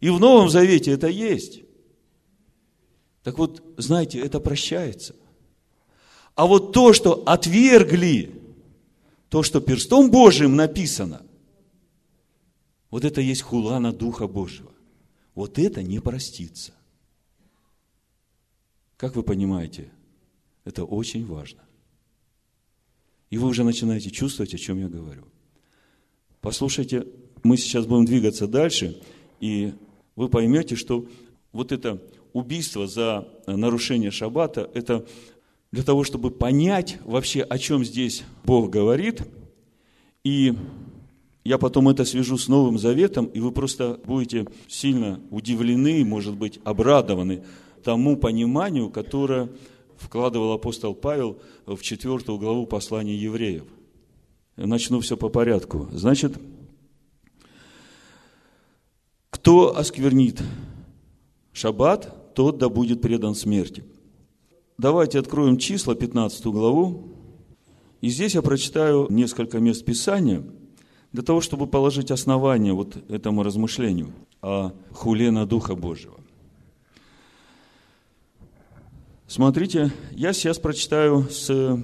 [0.00, 1.60] И в Новом Завете это есть.
[3.22, 5.14] Так вот, знаете, это прощается.
[6.36, 8.40] А вот то, что отвергли,
[9.30, 11.22] то, что перстом Божьим написано,
[12.90, 14.70] вот это есть хула на Духа Божьего.
[15.34, 16.72] Вот это не простится.
[18.96, 19.90] Как вы понимаете,
[20.64, 21.62] это очень важно.
[23.30, 25.24] И вы уже начинаете чувствовать, о чем я говорю.
[26.42, 27.06] Послушайте,
[27.42, 29.00] мы сейчас будем двигаться дальше,
[29.40, 29.72] и
[30.16, 31.06] вы поймете, что
[31.52, 32.02] вот это
[32.34, 35.06] убийство за нарушение шаббата, это
[35.76, 39.20] для того, чтобы понять вообще, о чем здесь Бог говорит.
[40.24, 40.54] И
[41.44, 46.60] я потом это свяжу с Новым Заветом, и вы просто будете сильно удивлены, может быть,
[46.64, 47.44] обрадованы
[47.84, 49.50] тому пониманию, которое
[49.98, 53.64] вкладывал апостол Павел в четвертую главу послания евреев.
[54.56, 55.88] Начну все по порядку.
[55.92, 56.38] Значит,
[59.28, 60.42] кто осквернит
[61.52, 63.84] шаббат, тот да будет предан смерти.
[64.78, 67.08] Давайте откроем числа, 15 главу.
[68.02, 70.44] И здесь я прочитаю несколько мест Писания,
[71.12, 74.12] для того, чтобы положить основание вот этому размышлению
[74.42, 76.20] о хуле на Духа Божьего.
[79.26, 81.80] Смотрите, я сейчас прочитаю с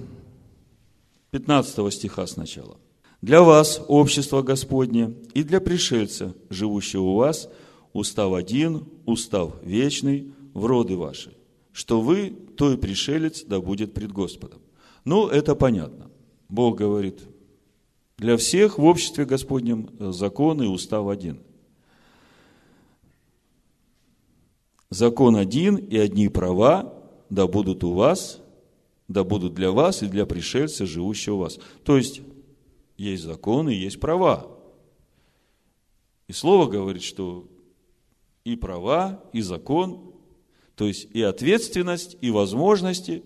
[1.30, 2.76] 15 стиха сначала.
[3.22, 7.48] «Для вас, общество Господне, и для пришельца, живущего у вас,
[7.92, 11.32] устав один, устав вечный, в роды ваши,
[11.72, 14.60] что вы, той пришелец, да будет пред Господом».
[15.04, 16.10] Ну, это понятно.
[16.48, 17.22] Бог говорит,
[18.18, 21.40] для всех в обществе Господнем закон и устав один.
[24.90, 26.94] Закон один и одни права,
[27.30, 28.40] да будут у вас,
[29.08, 31.58] да будут для вас и для пришельца, живущего у вас.
[31.82, 32.20] То есть,
[32.96, 34.46] есть законы, есть права.
[36.28, 37.48] И Слово говорит, что
[38.44, 40.11] и права, и закон
[40.76, 43.22] То есть и ответственность, и возможности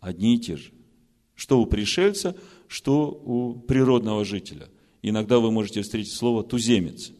[0.00, 0.72] одни и те же.
[1.34, 2.36] Что у пришельца,
[2.66, 4.68] что у природного жителя.
[5.02, 7.12] Иногда вы можете встретить слово «туземец».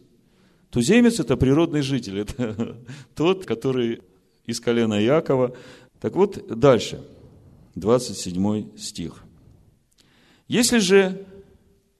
[0.69, 2.77] Туземец– это природный житель, это
[3.15, 4.01] тот, который
[4.45, 5.55] из колена Якова.
[5.99, 7.03] Так вот, дальше,
[7.75, 9.23] 27 стих.
[10.47, 11.25] Если же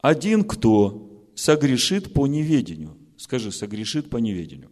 [0.02, 4.72] один кто согрешит по неведению, скажи, согрешит по неведению.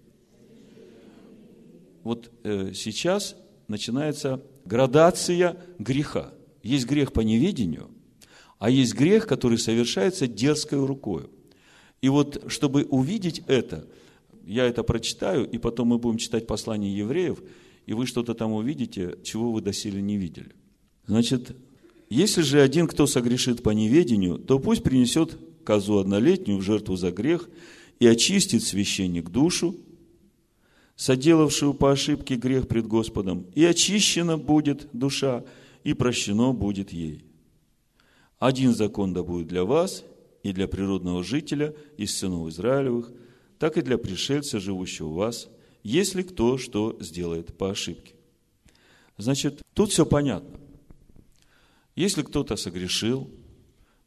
[2.08, 3.36] Вот э, сейчас
[3.68, 6.34] начинается градация греха.
[6.64, 7.90] Есть грех по неведению,
[8.60, 11.30] а есть грех, который совершается дерзкой рукой.
[12.02, 13.90] И вот, чтобы увидеть это,
[14.46, 17.44] я это прочитаю, и потом мы будем читать послание евреев,
[17.86, 20.56] и вы что-то там увидите, чего вы доселе не видели.
[21.08, 21.58] Значит,
[22.10, 27.12] если же один, кто согрешит по неведению, то пусть принесет козу однолетнюю в жертву за
[27.12, 27.50] грех
[28.00, 29.76] и очистит священник душу,
[30.98, 35.46] соделавшую по ошибке грех пред Господом, и очищена будет душа,
[35.84, 37.24] и прощено будет ей.
[38.40, 40.04] Один закон да будет для вас
[40.44, 43.12] и для природного жителя из сынов Израилевых,
[43.60, 45.50] так и для пришельца, живущего у вас,
[45.84, 48.14] если кто что сделает по ошибке.
[49.18, 50.60] Значит, тут все понятно.
[51.96, 53.30] Если кто-то согрешил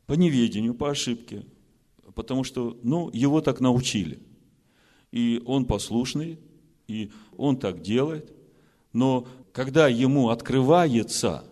[0.07, 1.45] по неведению, по ошибке,
[2.14, 4.18] потому что, ну, его так научили,
[5.12, 6.38] и он послушный,
[6.91, 8.32] и он так делает,
[8.93, 11.45] но когда ему открывается,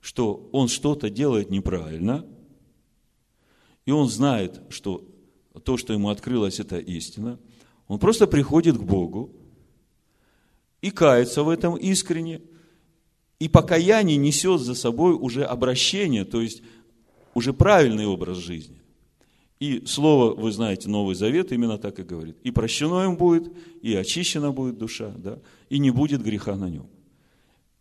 [0.00, 2.24] что он что-то делает неправильно,
[3.84, 5.04] и он знает, что
[5.64, 7.38] то, что ему открылось, это истина,
[7.86, 9.30] он просто приходит к Богу
[10.80, 12.40] и кается в этом искренне,
[13.38, 16.62] и покаяние несет за собой уже обращение, то есть
[17.34, 18.81] уже правильный образ жизни.
[19.62, 22.36] И слово, вы знаете, Новый Завет именно так и говорит.
[22.42, 25.38] И прощено им будет, и очищена будет душа, да,
[25.70, 26.88] и не будет греха на нем.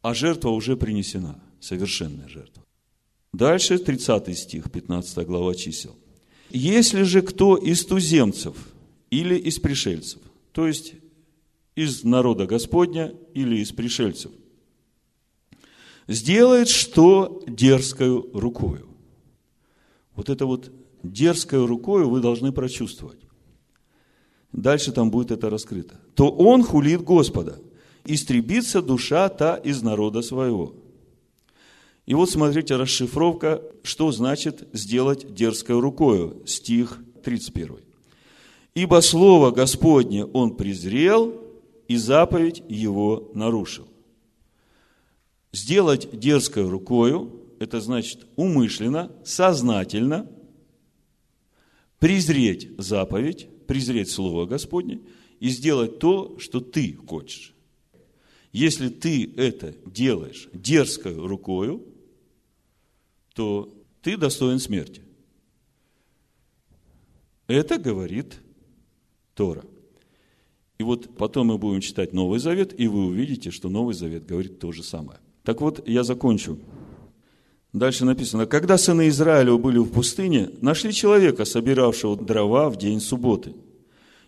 [0.03, 2.63] А жертва уже принесена, совершенная жертва.
[3.33, 5.95] Дальше 30 стих, 15 глава чисел.
[6.51, 8.55] Если же кто из туземцев
[9.09, 10.21] или из пришельцев,
[10.51, 10.93] то есть
[11.73, 14.31] из народа Господня или из пришельцев,
[16.07, 18.87] сделает что дерзкою рукою.
[20.13, 20.71] Вот это вот
[21.03, 23.19] дерзкою рукою вы должны прочувствовать.
[24.51, 25.99] Дальше там будет это раскрыто.
[26.15, 27.59] То он хулит Господа.
[28.05, 30.75] Истребится душа та из народа своего.
[32.05, 36.41] И вот смотрите, расшифровка, что значит сделать дерзкой рукою.
[36.45, 37.77] Стих 31.
[38.73, 41.41] Ибо слово Господне он презрел,
[41.87, 43.85] и заповедь его нарушил.
[45.51, 50.25] Сделать дерзкой рукою, это значит умышленно, сознательно
[52.01, 55.01] презреть заповедь, презреть Слово Господне
[55.39, 57.53] и сделать то, что ты хочешь.
[58.51, 61.85] Если ты это делаешь дерзкой рукою,
[63.35, 63.71] то
[64.01, 65.03] ты достоин смерти.
[67.45, 68.39] Это говорит
[69.35, 69.63] Тора.
[70.79, 74.57] И вот потом мы будем читать Новый Завет, и вы увидите, что Новый Завет говорит
[74.57, 75.19] то же самое.
[75.43, 76.57] Так вот, я закончу.
[77.73, 83.53] Дальше написано, когда сыны Израиля были в пустыне, нашли человека, собиравшего дрова в день субботы,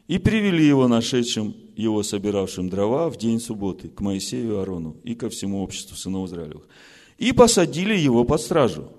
[0.08, 5.16] и привели его нашедшим его собиравшим дрова в день субботы к Моисею и Аарону и
[5.16, 6.68] ко всему обществу сынов Израилевых.
[7.18, 8.92] И посадили его под стражу,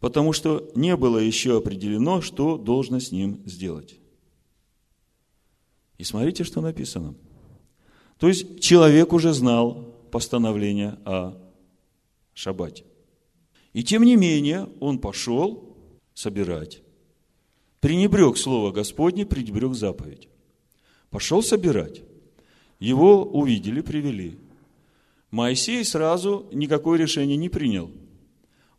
[0.00, 3.96] потому что не было еще определено, что должно с ним сделать.
[5.98, 7.14] И смотрите, что написано.
[8.18, 11.36] То есть человек уже знал, постановление о
[12.34, 12.84] шаббате.
[13.74, 15.76] И тем не менее, он пошел
[16.14, 16.80] собирать.
[17.80, 20.28] Пренебрег слово Господне, пренебрег заповедь.
[21.10, 22.00] Пошел собирать.
[22.78, 24.38] Его увидели, привели.
[25.30, 27.90] Моисей сразу никакое решение не принял.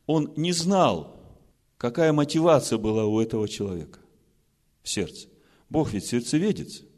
[0.08, 1.16] Он не знал,
[1.78, 4.00] какая мотивация была у этого человека
[4.82, 5.28] в сердце.
[5.70, 6.82] Бог ведь сердцеведец–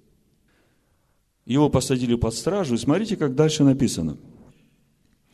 [1.48, 4.18] его посадили под стражу, и смотрите, как дальше написано.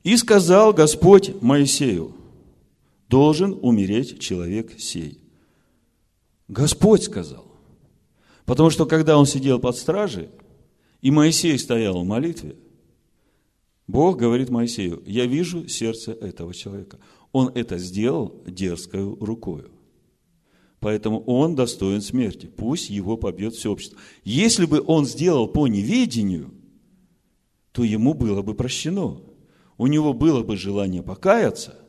[0.04, 2.14] «И сказал Господь Моисею,
[3.14, 5.22] должен умереть человек сей».
[6.48, 7.46] Господь сказал.
[8.46, 10.30] Потому что, когда он сидел под стражей,
[11.02, 12.56] и Моисей стоял в молитве,
[13.88, 16.98] Бог говорит Моисею, я вижу сердце этого человека.
[17.32, 19.70] Он это сделал дерзкою рукою.
[20.80, 22.48] Поэтому он достоин смерти.
[22.48, 24.00] Пусть его побьет все общество.
[24.24, 26.52] Если бы он сделал по неведению,
[27.74, 29.22] то ему было бы прощено.
[29.78, 31.83] У него было бы желание покаяться.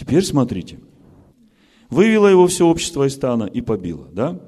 [0.00, 0.80] Теперь смотрите.
[1.90, 4.40] Вывело его все общество из стана и побило, да?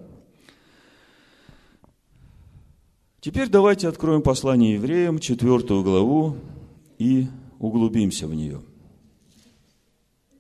[3.21, 6.37] Теперь давайте откроем послание евреям, четвертую главу,
[6.99, 7.27] и
[7.59, 8.63] углубимся в нее.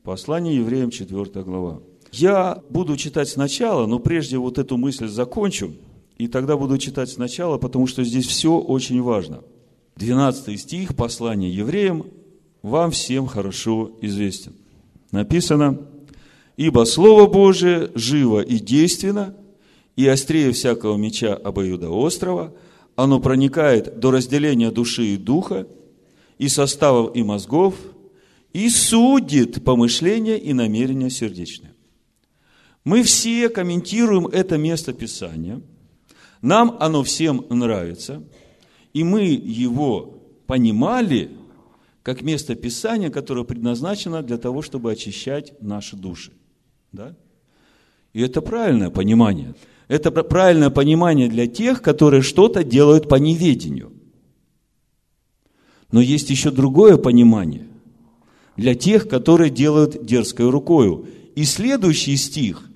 [0.02, 1.82] Послание евреям, четвертая глава.
[2.10, 5.74] Я буду читать сначала, но прежде вот эту мысль закончу,
[6.16, 9.44] и тогда буду читать сначала, потому что здесь все очень важно.
[9.96, 12.06] 12 стих послания евреям
[12.62, 14.54] вам всем хорошо известен.
[15.12, 15.78] Написано,
[16.56, 19.36] «Ибо Слово Божие живо и действенно,
[19.94, 22.54] и острее всякого меча обоюдоострого,
[22.96, 25.66] оно проникает до разделения души и духа,
[26.38, 27.74] и составов и мозгов,
[28.52, 31.74] и судит помышления и намерения сердечные.
[32.84, 35.60] Мы все комментируем это место Писания.
[36.40, 38.24] Нам оно всем нравится.
[38.92, 41.30] И мы его понимали
[42.02, 46.32] как место Писания, которое предназначено для того, чтобы очищать наши души.
[46.92, 47.16] Да?
[48.12, 49.54] И это правильное понимание.
[49.88, 53.92] Это правильное понимание для тех, которые что-то делают по неведению.
[55.90, 57.66] Но есть еще другое понимание
[58.56, 61.06] для тех, которые делают дерзкой рукою.
[61.34, 62.68] И следующий стих,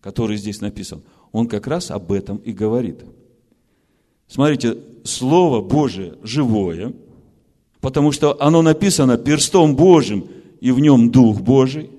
[0.00, 1.02] который здесь написан,
[1.32, 3.04] он как раз об этом и говорит.
[4.26, 6.94] Смотрите, Слово Божие живое,
[7.84, 10.26] потому что оно написано перстом Божьим,
[10.58, 11.90] и в нем Дух Божий,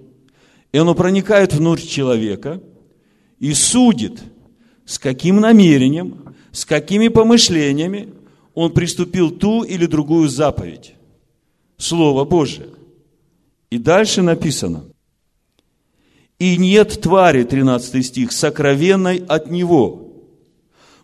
[0.71, 2.59] и оно проникает внутрь человека
[3.37, 4.23] и судит,
[4.83, 8.09] с каким намерением, с какими помышлениями
[8.55, 10.95] он приступил ту или другую заповедь.
[11.77, 12.69] Слово Божие.
[13.69, 14.85] И дальше написано.
[16.39, 20.13] И нет твари, 13 стих, сокровенной от него.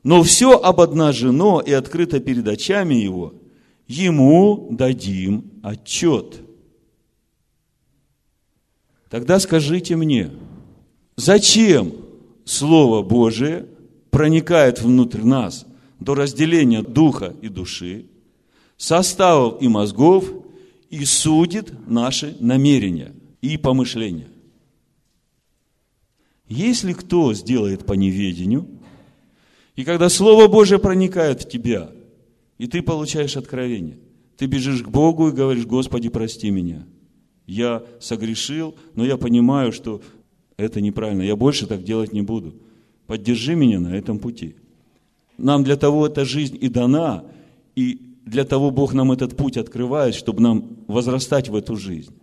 [0.02, 3.36] Но все ободнажено и открыто перед очами его.
[3.92, 6.40] Ему дадим отчет.
[9.10, 10.32] Тогда скажите мне,
[11.18, 11.92] зачем
[12.46, 13.66] Слово Божие
[14.10, 15.66] проникает внутрь нас
[16.00, 18.06] до разделения духа и души,
[18.78, 20.24] составов и мозгов
[20.90, 24.30] и судит наши намерения и помышления.
[26.48, 28.70] Если кто сделает по неведению,
[29.76, 31.92] и когда Слово Божие проникает в тебя,
[32.62, 33.98] и ты получаешь откровение,
[34.38, 36.86] ты бежишь к Богу и говоришь, Господи, прости меня.
[37.48, 40.04] Я согрешил, но я понимаю, что
[40.58, 41.24] это неправильно.
[41.24, 42.54] Я больше так делать не буду.
[43.08, 44.58] Поддержи меня на этом пути.
[45.40, 47.24] Нам для того эта жизнь и дана,
[47.76, 52.14] и для того Бог нам этот путь открывает, чтобы нам возрастать в эту жизнь.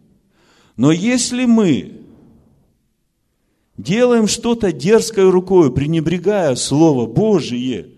[0.76, 1.94] Но если мы
[3.76, 7.97] делаем что-то дерзкой рукой, пренебрегая Слово Божие,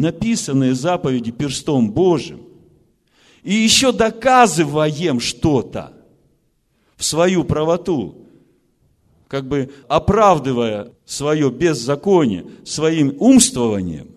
[0.00, 2.40] написанные заповеди перстом Божьим,
[3.42, 5.92] и еще доказываем что-то
[6.96, 8.26] в свою правоту,
[9.28, 14.08] как бы оправдывая свое беззаконие своим умствованием,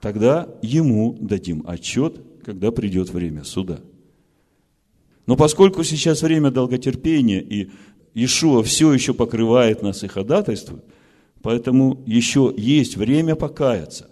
[0.00, 3.80] тогда ему дадим отчет, когда придет время суда.
[5.26, 7.70] Но поскольку сейчас время долготерпения, и
[8.14, 10.84] Иешуа все еще покрывает нас и ходатайствует,
[11.40, 14.10] поэтому еще есть время покаяться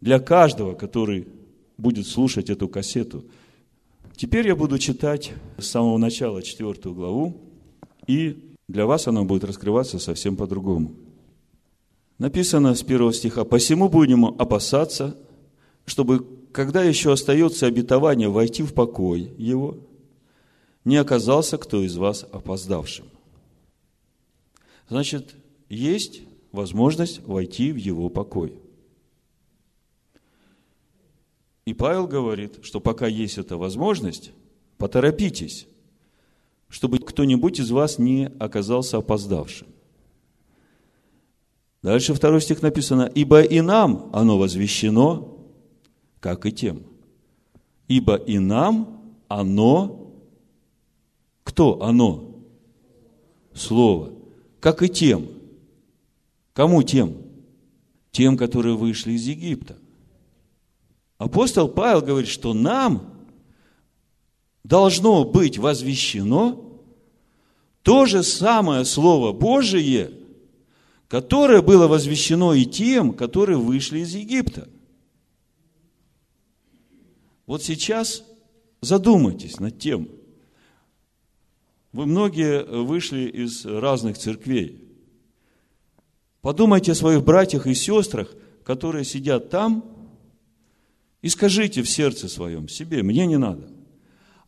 [0.00, 1.28] для каждого, который
[1.76, 3.24] будет слушать эту кассету.
[4.16, 7.40] Теперь я буду читать с самого начала четвертую главу,
[8.06, 10.94] и для вас она будет раскрываться совсем по-другому.
[12.18, 15.16] Написано с первого стиха, «Посему будем опасаться,
[15.86, 19.78] чтобы, когда еще остается обетование войти в покой его,
[20.84, 23.06] не оказался кто из вас опоздавшим.
[24.88, 25.34] Значит,
[25.68, 26.22] есть
[26.52, 28.54] возможность войти в его покой.
[31.64, 34.32] И Павел говорит, что пока есть эта возможность,
[34.78, 35.66] поторопитесь,
[36.68, 39.68] чтобы кто-нибудь из вас не оказался опоздавшим.
[41.82, 45.38] Дальше второй стих написано, «Ибо и нам оно возвещено,
[46.20, 46.82] как и тем.
[47.88, 50.12] Ибо и нам оно,
[51.42, 52.36] кто оно?
[53.54, 54.12] Слово.
[54.60, 55.26] Как и тем.
[56.52, 57.16] Кому тем?
[58.12, 59.76] Тем, которые вышли из Египта.
[61.20, 63.14] Апостол Павел говорит, что нам
[64.64, 66.80] должно быть возвещено
[67.82, 70.10] то же самое Слово Божие,
[71.06, 74.68] которое было возвещено и тем, которые вышли из Египта–
[77.50, 78.22] вот сейчас
[78.80, 80.08] задумайтесь над тем.
[81.90, 84.88] Вы многие вышли из разных церквей.
[86.42, 89.84] Подумайте о своих братьях и сестрах, которые сидят там,
[91.22, 93.68] и скажите в сердце своем себе, мне не надо.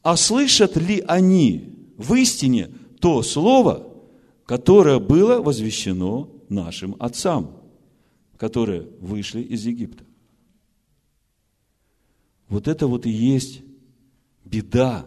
[0.03, 2.71] А слышат ли они в истине
[3.01, 3.89] то слово,
[4.47, 7.57] которое было возвещено нашим отцам,
[8.37, 10.05] которые вышли из Египта?
[12.49, 13.63] Вот это вот и есть
[14.45, 15.07] беда.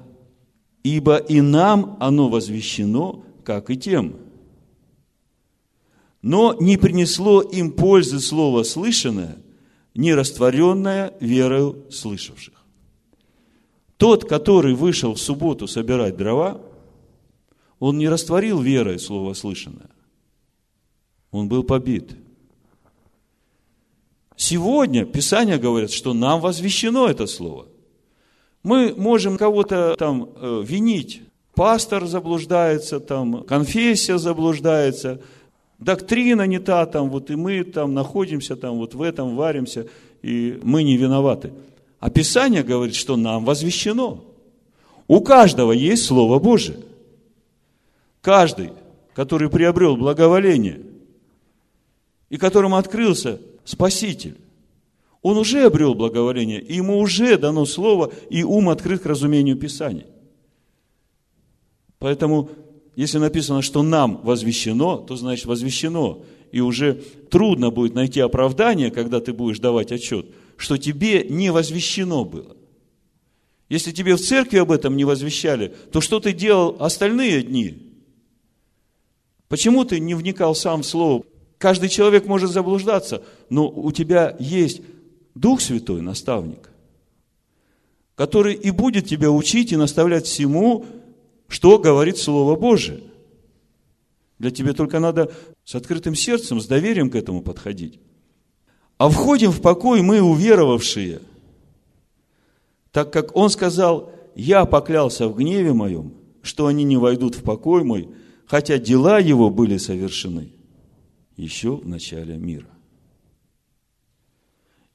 [0.84, 4.18] Ибо и нам оно возвещено, как и тем.
[6.22, 9.38] Но не принесло им пользы слово слышанное,
[9.96, 12.54] не растворенное верою слышавших.
[13.98, 16.62] Тот, который вышел в субботу собирать дрова,
[17.80, 19.90] он не растворил верой слово слышанное.
[21.32, 22.16] Он был побит.
[24.36, 27.68] Сегодня Писание говорит, что нам возвещено это слово.
[28.64, 31.22] Мы можем кого-то там э, винить.
[31.54, 35.22] Пастор заблуждается, там, конфессия заблуждается,
[35.80, 39.88] доктрина не та, там, вот и мы там находимся, там, вот в этом варимся,
[40.22, 41.54] и мы не виноваты.
[42.00, 44.24] А Писание говорит, что нам возвещено.
[45.08, 46.80] У каждого есть Слово Божие.
[48.22, 48.72] Каждый,
[49.14, 50.82] который приобрел благоволение
[52.30, 54.38] и которому открылся Спаситель,
[55.22, 60.06] он уже обрел благоволение, и ему уже дано слово, и ум открыт к разумению Писания.
[61.98, 62.50] Поэтому,
[62.96, 66.24] если написано, что нам возвещено, то значит возвещено.
[66.52, 72.24] И уже трудно будет найти оправдание, когда ты будешь давать отчет, что тебе не возвещено
[72.24, 72.56] было.
[73.68, 77.78] Если тебе в церкви об этом не возвещали, то что ты делал остальные дни?
[79.50, 81.24] Почему ты не вникал сам в Слово?
[81.58, 84.82] Каждый человек может заблуждаться, но у тебя есть
[85.34, 86.70] Дух Святой, наставник,
[88.16, 90.86] который и будет тебя учить и наставлять всему,
[91.48, 93.04] что говорит Слово Божие.
[94.40, 95.32] Для тебя только надо
[95.64, 98.00] с открытым сердцем, с доверием к этому подходить.
[98.98, 101.22] А входим в покой мы, уверовавшие,
[102.92, 107.84] так как Он сказал, я поклялся в гневе моем, что они не войдут в покой
[107.84, 108.10] мой,
[108.46, 110.52] хотя дела его были совершены
[111.36, 112.70] еще в начале мира.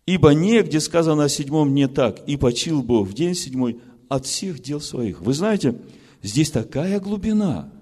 [0.06, 4.60] Ибо негде сказано о седьмом не так, и почил Бог в день седьмой от всех
[4.60, 5.20] дел своих.
[5.20, 5.76] Вы знаете,
[6.22, 7.72] здесь такая глубина.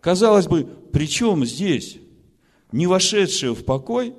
[0.00, 1.98] Казалось бы, при чем здесь
[2.72, 4.14] не вошедшее в покой,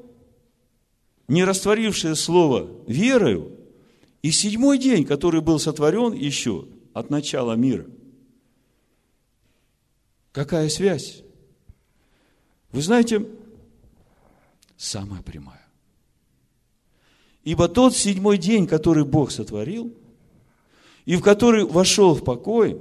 [1.28, 3.57] не растворившее слово верою,
[4.22, 7.86] и седьмой день, который был сотворен еще от начала мира–
[10.34, 11.24] Какая связь?
[12.72, 13.26] Вы знаете,
[14.76, 15.61] самая прямая.
[17.43, 19.95] Ибо тот седьмой день, который Бог сотворил,
[21.06, 22.80] и в который вошел в покой,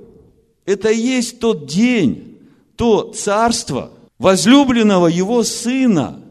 [0.64, 2.38] это и есть тот день,
[2.76, 6.22] то царство возлюбленного Его Сына,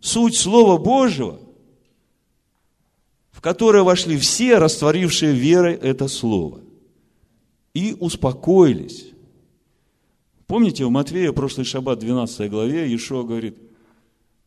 [0.00, 1.40] суть Слова Божьего,
[3.30, 6.60] в которое вошли все, растворившие верой это Слово,
[7.74, 9.06] и успокоились.
[10.46, 13.56] Помните, в Матвея, прошлый шаббат, 12 главе, Иешуа говорит,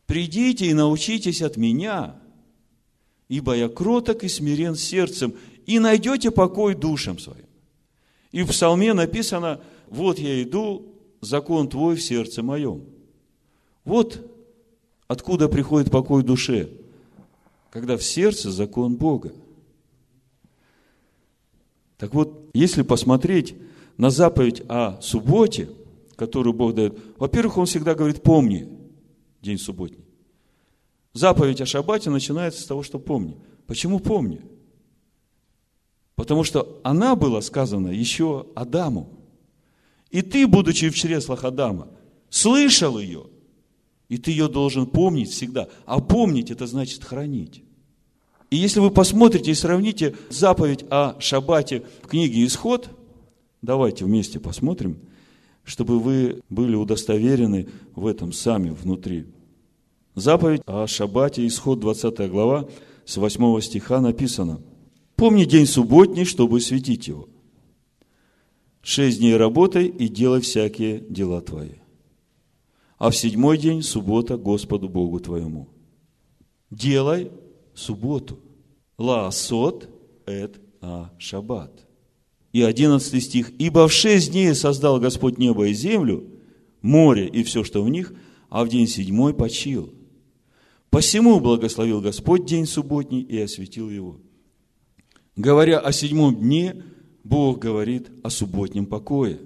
[0.06, 2.16] «Придите и научитесь от меня,
[3.28, 5.34] ибо я кроток и смирен сердцем,
[5.66, 7.45] и найдете покой душам своим».
[8.32, 12.84] И в псалме написано, «Вот я иду, закон твой в сердце моем».
[13.84, 14.22] Вот
[15.07, 16.70] откуда приходит покой душе,
[17.70, 19.32] когда в сердце закон Бога.
[21.97, 23.55] Так вот, если посмотреть
[23.97, 25.70] на заповедь о субботе–
[26.16, 26.97] которую Бог дает.
[27.18, 28.68] Во-первых, Он всегда говорит, помни
[29.41, 30.03] день субботний.
[31.13, 33.38] Заповедь о шаббате начинается с того, что помни.
[33.68, 34.41] Почему помни?
[36.16, 39.09] Потому что она была сказана еще Адаму.
[40.11, 41.89] И ты, будучи в чреслах Адама,
[42.30, 43.26] слышал ее,
[44.07, 45.68] и ты ее должен помнить всегда.
[45.86, 47.63] А помнить это значит хранить.
[48.49, 52.89] И если вы посмотрите и сравните заповедь о шаббате в книге «Исход»,
[53.61, 54.97] давайте вместе посмотрим–
[55.66, 59.26] чтобы вы были удостоверены в этом сами внутри.
[60.13, 62.70] Заповедь о Шаббате, исход 20 глава,
[63.03, 64.61] с 8 стиха написано.
[65.16, 67.30] «Помни день субботний, чтобы светить его.
[68.82, 71.76] Шесть дней работай и делай всякие дела твои.
[72.97, 75.70] А в седьмой день суббота Господу Богу твоему.
[76.70, 77.32] Делай
[77.74, 78.39] субботу.
[78.97, 79.89] Лаасот
[80.26, 81.86] эт а шаббат
[82.55, 83.51] и 11 стих.
[83.59, 86.24] «Ибо в шесть дней создал Господь небо и землю,
[86.82, 88.13] море и все, что в них,
[88.49, 89.93] а в день седьмой почил.
[90.89, 94.22] Посему благословил Господь день субботний и осветил его».
[95.36, 96.83] Говоря о седьмом дне,
[97.23, 99.39] Бог говорит о субботнем покое.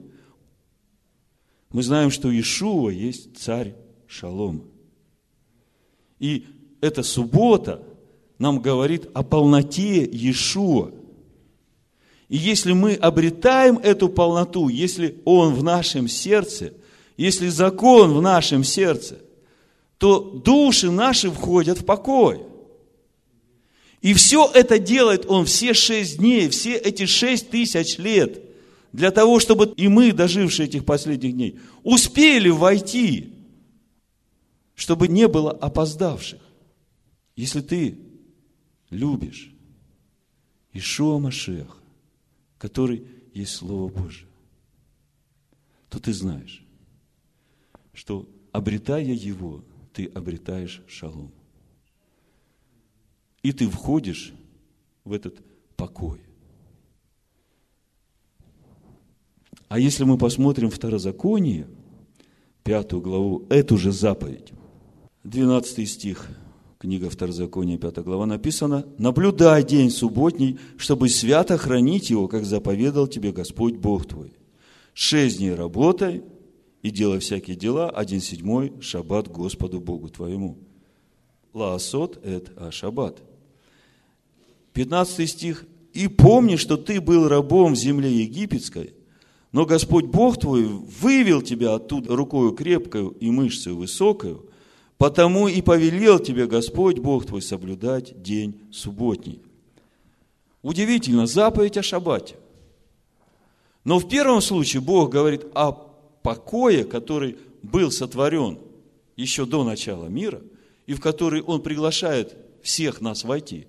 [1.71, 3.75] Мы знаем, что Иешуа есть царь
[4.07, 4.61] Шалома.
[6.19, 6.45] И
[6.81, 7.83] эта суббота
[8.37, 10.91] нам говорит о полноте Иешуа–
[12.29, 16.73] и если мы обретаем эту полноту, если Он в нашем сердце,
[17.17, 19.17] если закон в нашем сердце,
[19.97, 22.41] то души наши входят в покой.
[24.01, 28.41] И все это делает он все шесть дней, все эти шесть тысяч лет,
[28.93, 33.33] для того, чтобы и мы, дожившие этих последних дней, успели войти,
[34.73, 36.39] чтобы не было опоздавших.
[37.35, 37.99] Если ты
[38.89, 39.53] любишь
[40.73, 41.75] Ишуа Машеха,
[42.57, 44.27] который есть Слово Божие,
[45.89, 46.63] то ты знаешь,
[47.93, 51.31] что обретая его, ты обретаешь шалом.
[53.43, 54.33] И ты входишь
[55.03, 55.41] в этот
[55.75, 56.19] покой.
[59.67, 61.67] А если мы посмотрим Второзаконие,
[62.63, 64.51] пятую главу, эту же заповедь,
[65.23, 66.27] 12 стих,
[66.79, 73.31] книга Второзакония, 5 глава, написано, «Наблюдай день субботний, чтобы свято хранить его, как заповедал тебе
[73.31, 74.33] Господь Бог твой.
[74.93, 76.23] Шесть дней работай
[76.81, 80.57] и делай всякие дела, один седьмой– шаббат Господу Богу твоему».
[81.53, 83.21] Лаасот– это шаббат.
[84.73, 85.65] 15 стих.
[85.93, 88.93] «И помни, что ты был рабом в земле египетской,
[89.51, 94.45] но Господь Бог твой вывел тебя оттуда рукою крепкою и мышцей высокою,
[94.97, 99.41] потому и повелел тебе Господь Бог твой соблюдать день субботний».
[100.61, 102.35] Удивительно, заповедь о шаббате.
[103.85, 105.71] Но в первом случае Бог говорит о
[106.21, 108.59] покое, который был сотворен
[109.15, 110.41] еще до начала мира,
[110.85, 113.67] и в который Он приглашает всех нас войти.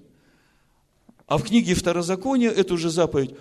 [1.31, 3.37] А в книге Второзакония эту же заповедь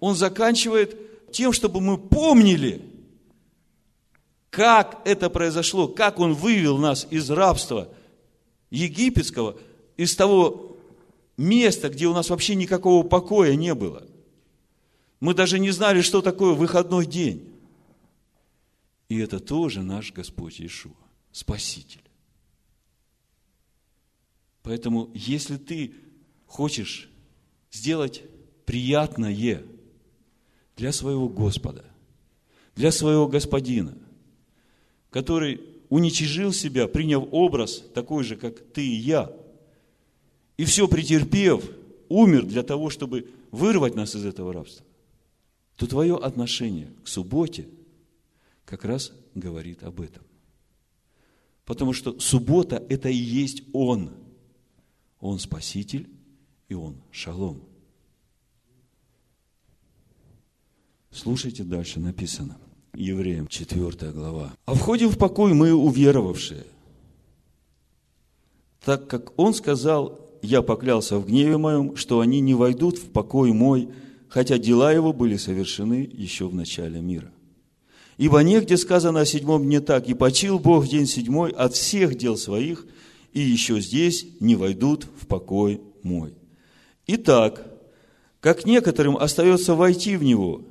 [0.00, 2.84] он заканчивает тем, чтобы мы помнили,
[4.50, 7.88] как это произошло, как он вывел нас из рабства
[8.70, 9.56] египетского,
[9.96, 10.76] из того
[11.36, 14.08] места, где у нас вообще никакого покоя не было.
[15.20, 17.48] Мы даже не знали, что такое выходной день.
[19.08, 20.90] И это тоже наш Господь Иешуа,
[21.30, 22.02] Спаситель.
[24.64, 25.94] Поэтому, если ты
[26.54, 27.10] хочешь
[27.72, 28.22] сделать
[28.64, 29.64] приятное
[30.76, 31.84] для своего Господа,
[32.76, 33.98] для своего Господина,
[35.10, 39.32] который уничижил себя, приняв образ такой же, как ты и я,
[40.56, 41.68] и все претерпев,
[42.08, 44.86] умер для того, чтобы вырвать нас из этого рабства,
[45.74, 47.66] то твое отношение к субботе
[48.64, 50.22] как раз говорит об этом.
[51.64, 54.12] Потому что суббота– это и есть Он.
[55.18, 56.13] Он Спаситель,
[56.68, 57.62] и Он шалом.
[61.10, 62.56] Слушайте дальше, написано.
[62.94, 64.52] Евреям 4 глава.
[64.66, 66.64] «А входим в покой мы, уверовавшие,
[68.84, 73.52] так как Он сказал, я поклялся в гневе моем, что они не войдут в покой
[73.52, 73.88] мой,
[74.28, 77.32] хотя дела его были совершены еще в начале мира.
[78.16, 82.36] Ибо негде сказано о седьмом дне так, и почил Бог день седьмой от всех дел
[82.36, 82.86] своих,
[83.32, 86.34] и еще здесь не войдут в покой мой.
[87.06, 87.66] Итак,
[88.40, 90.62] как некоторым остается войти в него,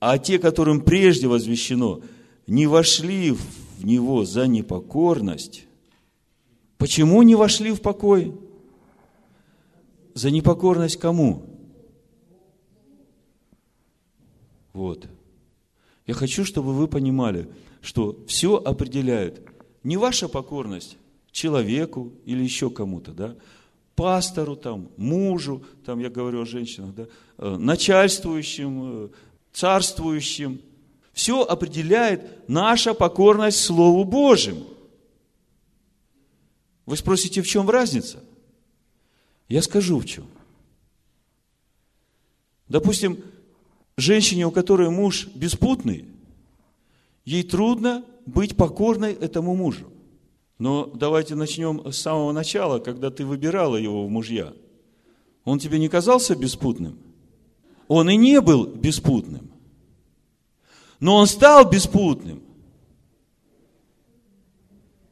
[0.00, 2.00] а те, которым прежде возвещено,
[2.46, 5.66] не вошли в него за непокорность,
[6.78, 8.34] почему не вошли в покой?
[10.14, 11.42] За непокорность кому?
[14.72, 15.06] Вот.
[16.06, 17.48] Я хочу, чтобы вы понимали,
[17.80, 19.42] что все определяет
[19.82, 20.96] не ваша покорность
[21.32, 23.36] человеку или еще кому-то, да,
[23.96, 27.06] пастору, там, мужу, там я говорю о женщинах, да,
[27.38, 29.08] э, начальствующим, э,
[29.52, 30.60] царствующим.
[31.12, 34.66] Все определяет наша покорность Слову Божьему.
[36.84, 38.22] Вы спросите, в чем разница?
[39.48, 40.26] Я скажу в чем.
[42.68, 43.18] Допустим,
[43.96, 46.04] женщине, у которой муж беспутный,
[47.24, 49.90] ей трудно быть покорной этому мужу.
[50.58, 54.54] Но давайте начнем с самого начала, когда ты выбирала его в мужья.
[55.44, 56.98] Он тебе не казался беспутным?
[57.88, 59.50] Он и не был беспутным.
[60.98, 62.42] Но он стал беспутным.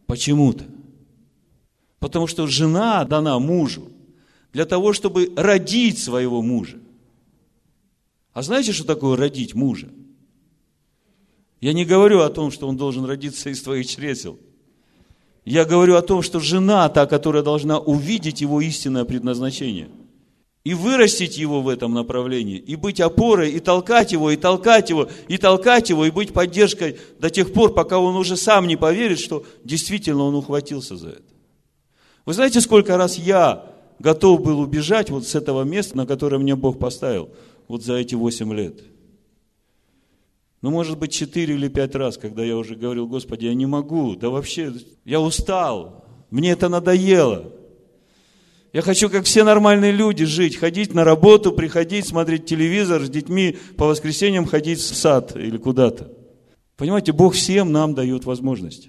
[0.07, 0.65] Почему-то.
[1.99, 3.91] Потому что жена дана мужу
[4.53, 6.79] для того, чтобы родить своего мужа.
[8.33, 9.91] А знаете, что такое родить мужа?
[11.61, 14.39] Я не говорю о том, что он должен родиться из твоих чресел–
[15.45, 19.89] я говорю о том, что жена та, которая должна увидеть его истинное предназначение
[20.65, 25.09] и вырастить его в этом направлении, и быть опорой, и толкать его, и толкать его,
[25.29, 29.19] и толкать его, и быть поддержкой до тех пор, пока он уже сам не поверит,
[29.19, 31.23] что действительно он ухватился за это.
[32.25, 33.67] Вы знаете, сколько раз я
[33.99, 37.29] готов был убежать вот с этого места, на которое мне Бог поставил,
[37.69, 38.81] вот за эти восемь лет–
[40.65, 44.17] ну, может быть, четыре или пять раз, когда я уже говорил, Господи, я не могу,
[44.17, 44.73] да вообще,
[45.05, 47.53] я устал, мне это надоело.
[48.73, 53.59] Я хочу, как все нормальные люди, жить, ходить на работу, приходить, смотреть телевизор, с детьми
[53.77, 56.11] по воскресеньям ходить в сад или куда-то.
[56.79, 58.89] Понимаете, Бог всем нам дает возможность.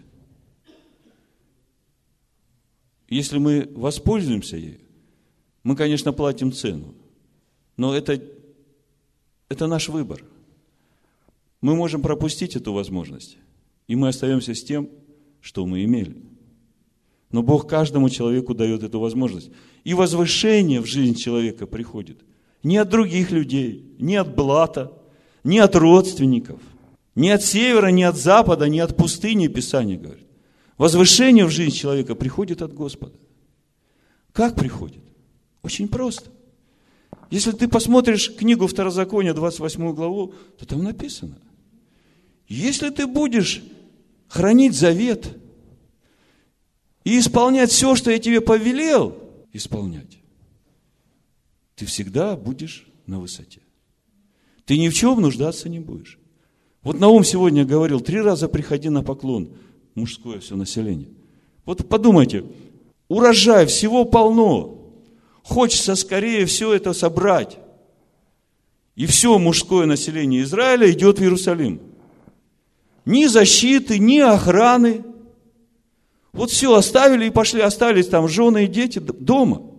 [3.10, 4.80] Если мы воспользуемся ею,
[5.64, 6.96] мы, конечно, платим цену.
[7.76, 8.22] Но это,
[9.50, 10.24] это наш выбор.
[11.66, 13.40] Мы можем пропустить эту возможность.
[13.88, 14.88] И мы остаемся с тем,
[15.42, 16.16] что мы имели.
[17.32, 19.50] Но Бог каждому человеку дает эту возможность.
[19.84, 22.20] И возвышение в жизнь человека приходит
[22.62, 24.94] не от других людей, не от блата,
[25.44, 26.60] не от родственников,
[27.16, 30.28] не от севера, не от запада, не от пустыни, Писание говорит.
[30.78, 33.18] Возвышение в жизнь человека приходит от Господа.
[34.34, 35.02] Как приходит?
[35.64, 36.30] Очень просто.
[37.32, 41.40] Если ты посмотришь книгу Второзакония, 28 главу, то там написано,
[42.48, 43.64] если ты будешь
[44.28, 45.38] хранить завет
[47.04, 49.18] и исполнять все, что я тебе повелел,
[49.54, 50.20] исполнять,
[51.76, 53.62] ты всегда будешь на высоте.
[54.66, 56.20] Ты ни в чем нуждаться не будешь.
[56.82, 59.50] Вот Наум сегодня говорил, три раза приходи на поклон,
[59.96, 61.10] мужское все население.
[61.66, 62.46] Вот подумайте,
[63.08, 64.92] урожай всего полно,
[65.44, 67.58] хочется скорее все это собрать.
[68.96, 71.82] И все мужское население Израиля идет в Иерусалим.
[73.06, 75.04] Ни защиты, ни охраны.
[76.34, 79.72] Вот все оставили и пошли, остались там жены и дети дома.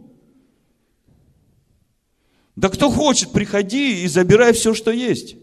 [2.55, 5.37] Да кто хочет, приходи и забирай все, что есть.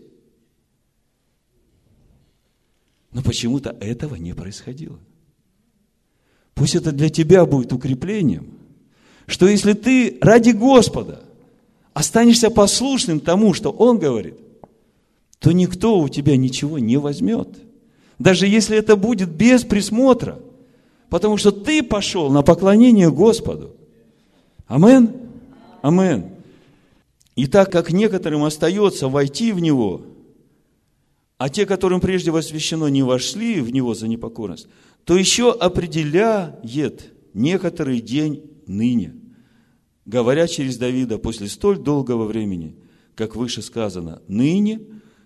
[3.11, 4.99] Но почему-то этого не происходило.
[6.55, 8.57] Пусть это для тебя будет укреплением,
[9.27, 11.23] что если ты ради Господа
[11.93, 14.35] останешься послушным тому, что Он говорит,
[15.37, 17.49] то никто у тебя ничего не возьмет.
[18.19, 20.39] Даже если это будет без присмотра.
[21.09, 23.75] Потому что ты пошел на поклонение Господу.
[24.67, 25.13] Амен?
[25.81, 26.31] Амен.
[27.35, 30.01] И так как некоторым остается войти в Него,
[31.37, 34.67] а те, которым прежде посвящено, не вошли в Него за непокорность,
[35.03, 39.15] то еще определяет некоторый день ныне,
[40.05, 42.75] говоря через Давида после столь долгого времени,
[43.15, 44.79] как выше сказано, ныне,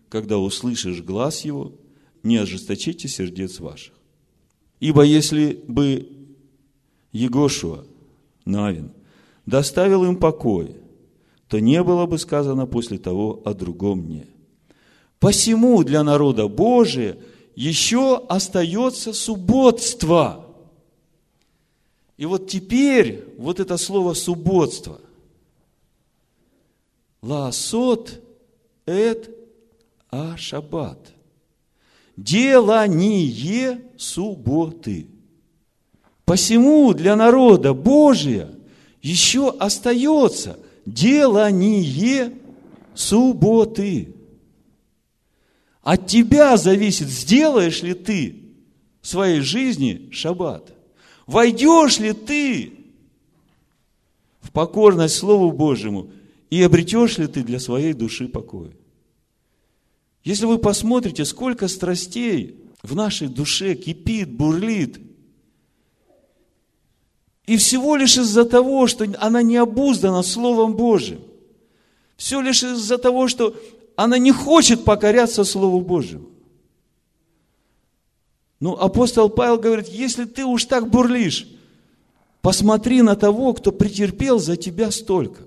[0.09, 1.73] когда услышишь глаз его,
[2.27, 3.93] не ожесточите сердец ваших.
[4.79, 6.07] Ибо если бы
[7.11, 7.85] Егошуа,
[8.45, 8.91] Навин,
[9.45, 10.75] доставил им покой,
[11.47, 14.27] то не было бы сказано после того о другом дне.
[15.19, 17.17] Посему для народа Божия
[17.55, 20.43] еще остается субботство–
[22.17, 24.99] и вот теперь вот это слово субботство.
[27.21, 28.21] Ласот
[28.85, 29.29] эт
[30.09, 31.13] а шаббат.
[32.17, 35.07] Делание субботы.
[36.25, 38.49] Посему для народа Божия
[39.03, 42.33] еще остается делание
[42.95, 44.15] субботы.
[45.83, 48.47] От тебя зависит, сделаешь ли ты
[49.01, 50.73] в своей жизни шаббат.
[51.27, 52.73] Войдешь ли ты
[54.41, 56.09] в покорность Слову Божьему
[56.49, 58.75] и обретешь ли ты для своей души покой?
[60.27, 64.99] Если вы посмотрите, сколько страстей в нашей душе кипит, бурлит,
[67.45, 71.21] и всего лишь из-за того, что она не обуздана Словом Божьим.
[72.17, 73.55] Все лишь из-за того, что
[73.95, 76.27] она не хочет покоряться Слову Божьему.
[78.59, 81.47] Ну, апостол Павел говорит, если ты уж так бурлишь,
[82.41, 85.43] посмотри на того, кто претерпел за тебя столько,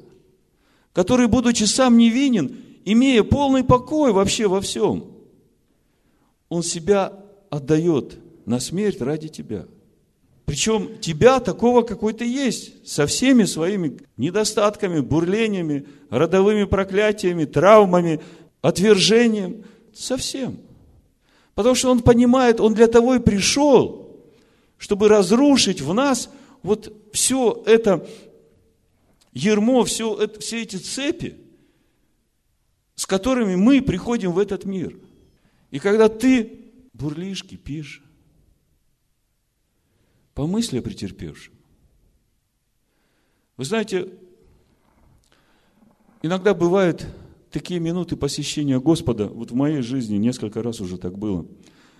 [0.94, 5.06] который, будучи сам невинен, имея полный покой вообще во всем,
[6.48, 7.12] он себя
[7.50, 9.66] отдает на смерть ради тебя.
[10.44, 18.20] Причем тебя такого, какой то есть, со всеми своими недостатками, бурлениями, родовыми проклятиями, травмами,
[18.60, 20.58] отвержением, совсем–
[21.60, 24.16] Потому что он понимает, он для того и пришел,
[24.78, 26.30] чтобы разрушить в нас
[26.62, 28.08] вот все это
[29.34, 31.36] ермо, все, это, все эти цепи,
[33.00, 34.94] с которыми мы приходим в этот мир.
[35.70, 38.04] И когда ты бурлишь, кипишь,
[40.34, 41.54] помысли о претерпевшем.
[43.56, 44.10] Вы знаете,
[46.20, 47.06] иногда бывает
[47.50, 51.46] такие минуты посещения Господа, вот в моей жизни несколько раз уже так было,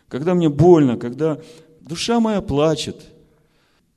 [0.07, 1.41] когда мне больно, когда
[1.81, 3.07] душа моя плачет,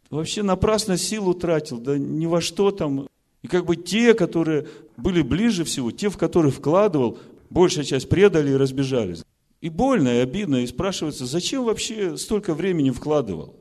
[0.10, 3.10] вообще напрасно силу тратил, да ни во что там.
[3.44, 4.68] И как бы те, которые
[4.98, 7.20] были ближе всего, те, в которых вкладывал,
[7.52, 9.24] большая часть предали и разбежались.
[9.62, 13.56] И больно, и обидно, и спрашивается, зачем вообще столько времени вкладывал?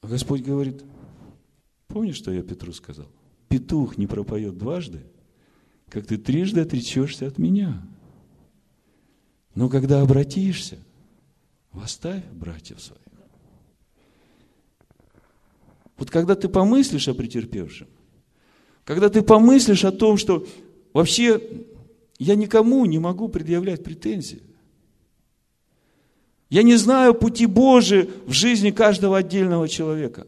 [0.00, 0.82] А Господь говорит,
[1.90, 3.06] Помнишь, что я Петру сказал?
[3.48, 5.00] Петух не пропоет дважды,
[5.88, 7.82] как ты трижды отречешься от меня.
[9.56, 10.78] Но когда обратишься,
[11.72, 13.09] восставь братьев своих.
[16.00, 17.86] Вот когда ты помыслишь о претерпевшем,
[18.84, 20.46] когда ты помыслишь о том, что
[20.94, 21.42] вообще
[22.18, 24.42] я никому не могу предъявлять претензии.
[26.48, 30.26] Я не знаю пути Божии в жизни каждого отдельного человека.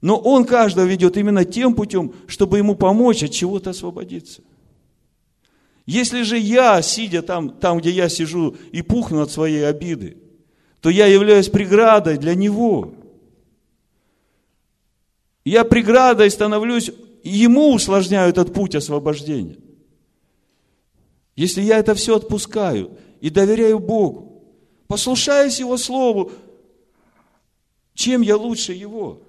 [0.00, 4.42] Но Он каждого ведет именно тем путем, чтобы ему помочь от чего-то освободиться.
[5.84, 10.16] Если же я, сидя там, там, где я сижу, и пухну от своей обиды,
[10.80, 12.94] то я являюсь преградой для него.
[15.44, 16.90] Я преградой становлюсь,
[17.24, 19.56] ему усложняю этот путь освобождения.
[21.34, 24.44] Если я это все отпускаю и доверяю Богу,
[24.86, 26.32] послушаюсь Его Слову,
[27.94, 29.22] чем я лучше Его?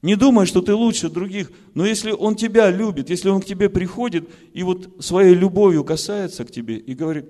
[0.00, 3.68] Не думай, что ты лучше других, но если Он тебя любит, если Он к тебе
[3.68, 7.26] приходит и вот своей любовью касается к тебе и говорит,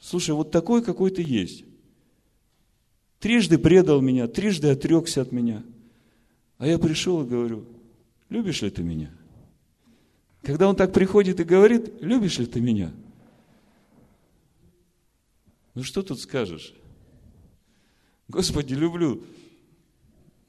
[0.00, 1.64] слушай, вот такой, какой ты есть.
[3.20, 5.62] Трижды предал меня, трижды отрекся от меня.
[6.58, 7.64] А я пришел и говорю,
[8.28, 9.12] любишь ли ты меня?
[10.42, 12.92] Когда он так приходит и говорит, любишь ли ты меня?
[15.74, 16.74] Ну что тут скажешь?
[18.26, 19.22] Господи, люблю.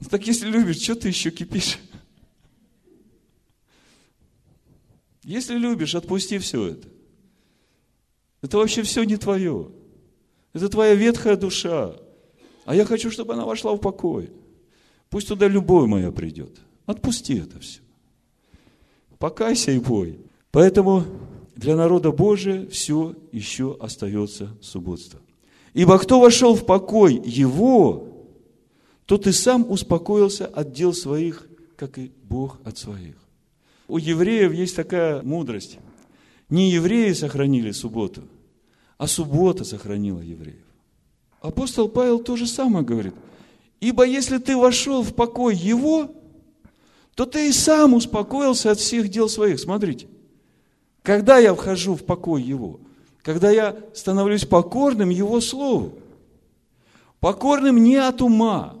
[0.00, 1.78] Ну так если любишь, что ты еще кипишь?
[5.22, 6.88] Если любишь, отпусти все это.
[8.42, 9.70] Это вообще все не твое.
[10.52, 11.94] Это твоя ветхая душа.
[12.64, 14.32] А я хочу, чтобы она вошла в покой.
[15.10, 16.60] Пусть туда любовь моя придет.
[16.86, 17.80] Отпусти это все.
[19.18, 20.18] Покайся и пой.
[20.52, 21.04] Поэтому
[21.56, 25.20] для народа Божия все еще остается субботство.
[25.74, 28.08] Ибо кто вошел в покой его,
[29.04, 31.46] тот и сам успокоился от дел своих,
[31.76, 33.16] как и Бог от своих.
[33.88, 35.78] У евреев есть такая мудрость.
[36.48, 38.22] Не евреи сохранили субботу,
[38.98, 40.64] а суббота сохранила евреев.
[41.40, 43.14] Апостол Павел то же самое говорит.
[43.80, 46.14] Ибо если ты вошел в покой его,
[47.14, 49.58] то ты и сам успокоился от всех дел своих.
[49.58, 50.06] Смотрите,
[51.02, 52.80] когда я вхожу в покой Его,
[53.22, 55.98] когда я становлюсь покорным Его Слову,
[57.20, 58.76] покорным не от ума,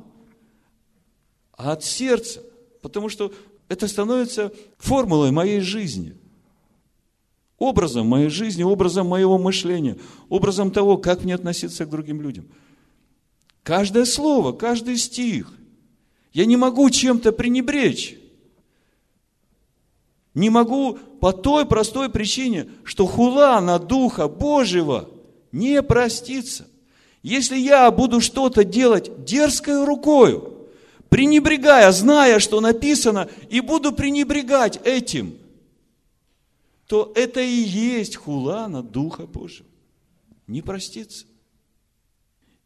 [1.52, 2.42] а от сердца,
[2.82, 3.32] потому что
[3.68, 6.16] это становится формулой моей жизни,
[7.58, 9.98] образом моей жизни, образом моего мышления,
[10.28, 12.46] образом того, как мне относиться к другим людям.
[13.62, 15.52] Каждое слово, каждый стих.
[16.32, 18.16] Я не могу чем-то пренебречь.
[20.34, 25.10] Не могу по той простой причине, что хула на Духа Божьего
[25.52, 26.68] не простится.
[27.22, 30.68] Если я буду что-то делать дерзкой рукою,
[31.08, 35.36] пренебрегая, зная, что написано, и буду пренебрегать этим,
[36.86, 39.68] то это и есть хула на Духа Божьего.
[40.46, 41.26] Не простится.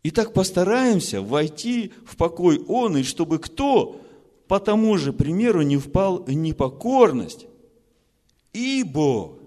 [0.07, 4.03] Итак, постараемся войти в покой Он, и чтобы кто
[4.47, 7.47] по тому же примеру не впал в непокорность,
[8.53, 9.39] ибо.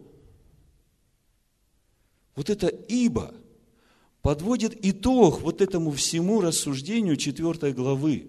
[2.35, 3.35] Вот это ибо
[4.23, 8.27] подводит итог вот этому всему рассуждению 4 главы.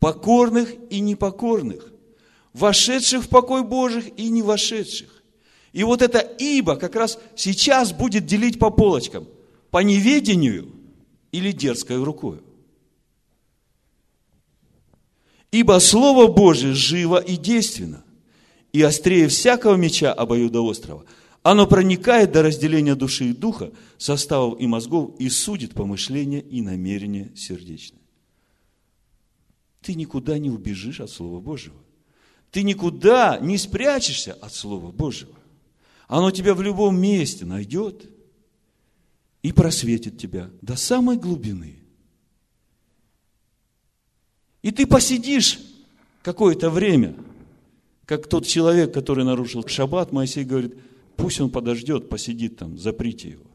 [0.00, 1.92] Покорных и непокорных,
[2.52, 5.22] вошедших в покой Божих и не вошедших.
[5.72, 9.28] И вот это ибо как раз сейчас будет делить по полочкам.
[9.70, 10.81] По неведению
[11.32, 12.40] или дерзкой рукой.
[15.50, 18.04] Ибо Слово Божие живо и действенно–
[18.72, 21.04] и острее всякого меча обоюдоострого.
[21.42, 27.32] Оно проникает до разделения души и духа, составов и мозгов, и судит помышления и намерения
[27.36, 28.00] сердечные.
[29.82, 31.76] Ты никуда не убежишь от Слова Божьего.
[32.50, 35.34] Ты никуда не спрячешься от Слова Божьего.
[36.06, 38.08] Оно тебя в любом месте найдет
[39.42, 41.78] и просветит тебя до самой глубины.
[44.62, 45.58] И ты посидишь
[46.22, 47.16] какое-то время–
[48.12, 50.76] как тот человек, который нарушил шаббат, Моисей говорит,
[51.16, 53.46] пусть он подождет, посидит там, заприте его.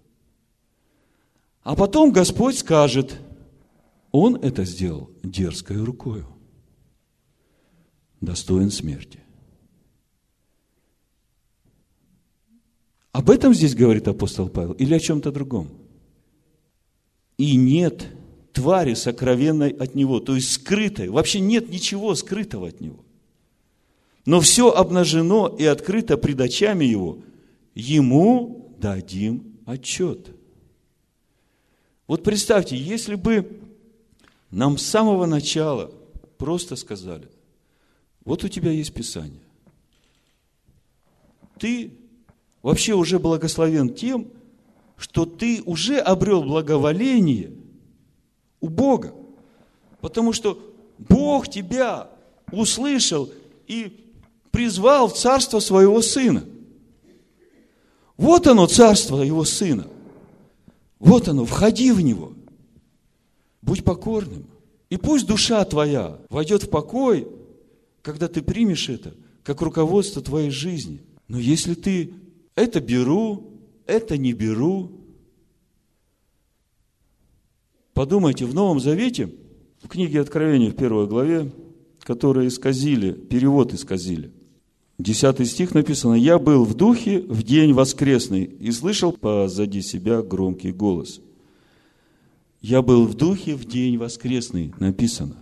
[1.62, 3.20] А потом Господь скажет,
[4.12, 6.28] он это сделал дерзкой рукою,
[8.22, 9.20] достоин смерти.
[13.18, 15.70] Об этом здесь говорит апостол Павел или о чем-то другом?
[17.38, 18.06] И нет
[18.54, 21.10] твари сокровенной от него, то есть скрытой.
[21.10, 23.04] Вообще нет ничего скрытого от него
[24.28, 27.20] но все обнажено и открыто пред очами его,
[27.74, 30.36] ему дадим отчет.
[32.08, 33.62] Вот представьте, если бы
[34.52, 35.92] нам с самого начала
[36.38, 37.30] просто сказали,
[38.26, 39.40] Вот у тебя есть Писание.
[41.58, 41.94] Ты
[42.62, 44.28] вообще уже благословен тем,
[44.98, 47.52] что ты уже обрел благоволение
[48.60, 49.14] у Бога.
[50.02, 50.60] Потому что
[50.98, 52.10] Бог тебя
[52.52, 53.30] услышал
[53.68, 54.06] и
[54.52, 56.44] призвал в царство своего сына.
[58.16, 59.88] Вот оно, царство его сына.
[61.00, 62.34] Вот оно, входи в него.
[63.62, 64.46] Будь покорным.
[64.90, 67.28] И пусть душа твоя войдет в покой,
[68.02, 71.02] когда ты примешь это, как руководство твоей жизни.
[71.28, 72.14] Но если ты
[72.58, 73.54] это беру,
[73.86, 74.92] это не беру,
[77.94, 79.32] подумайте, в Новом Завете,
[79.82, 81.52] в книге Откровения в первой главе,
[82.02, 84.34] которые исказили, перевод исказили,
[85.00, 90.72] Десятый стих написано, «Я был в духе в день воскресный и слышал позади себя громкий
[90.72, 91.22] голос».
[92.62, 95.36] «Я был в духе в день воскресный» написано.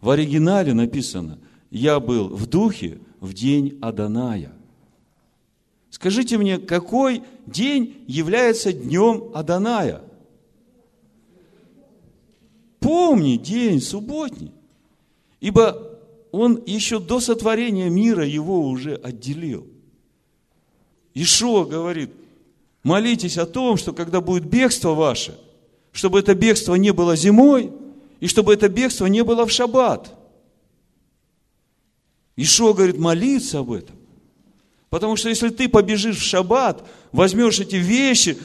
[0.00, 1.38] В оригинале написано,
[1.70, 4.55] «Я был в духе в день Аданая».
[5.96, 10.02] Скажите мне, какой день является днем Аданая?
[12.80, 14.52] Помни день субботний.
[15.40, 15.98] Ибо
[16.32, 19.66] он еще до сотворения мира его уже отделил.
[21.14, 22.10] Ишуа говорит,
[22.82, 25.40] молитесь о том, что когда будет бегство ваше,
[25.92, 27.72] чтобы это бегство не было зимой,
[28.20, 30.14] и чтобы это бегство не было в шаббат.
[32.36, 33.95] Ишуа говорит, молиться об этом.
[34.96, 36.82] Потому что если ты побежишь в шаббат,
[37.12, 38.38] возьмешь эти вещи,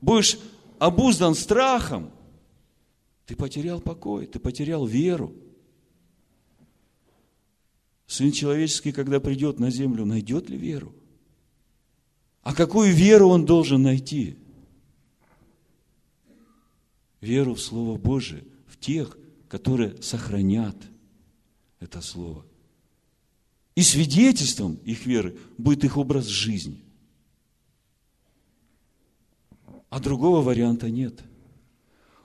[0.00, 0.36] будешь
[0.80, 2.10] обуздан страхом,
[3.24, 5.32] ты потерял покой, ты потерял веру.
[8.08, 10.92] Сын человеческий, когда придет на землю, найдет ли веру?
[12.42, 14.36] А какую веру он должен найти?
[17.20, 19.16] Веру в Слово Божие, в тех,
[19.48, 20.76] которые сохранят
[21.78, 22.44] это Слово.
[23.76, 26.82] И свидетельством их веры будет их образ жизни.
[29.90, 31.22] А другого варианта нет.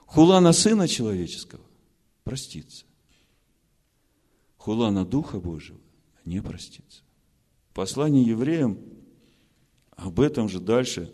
[0.06, 1.62] Хула на Сына Человеческого
[2.24, 2.84] простится
[4.62, 5.78] хула на Духа Божьего
[6.24, 7.02] не простится.
[7.74, 8.78] Послание евреям
[9.96, 11.12] об этом же дальше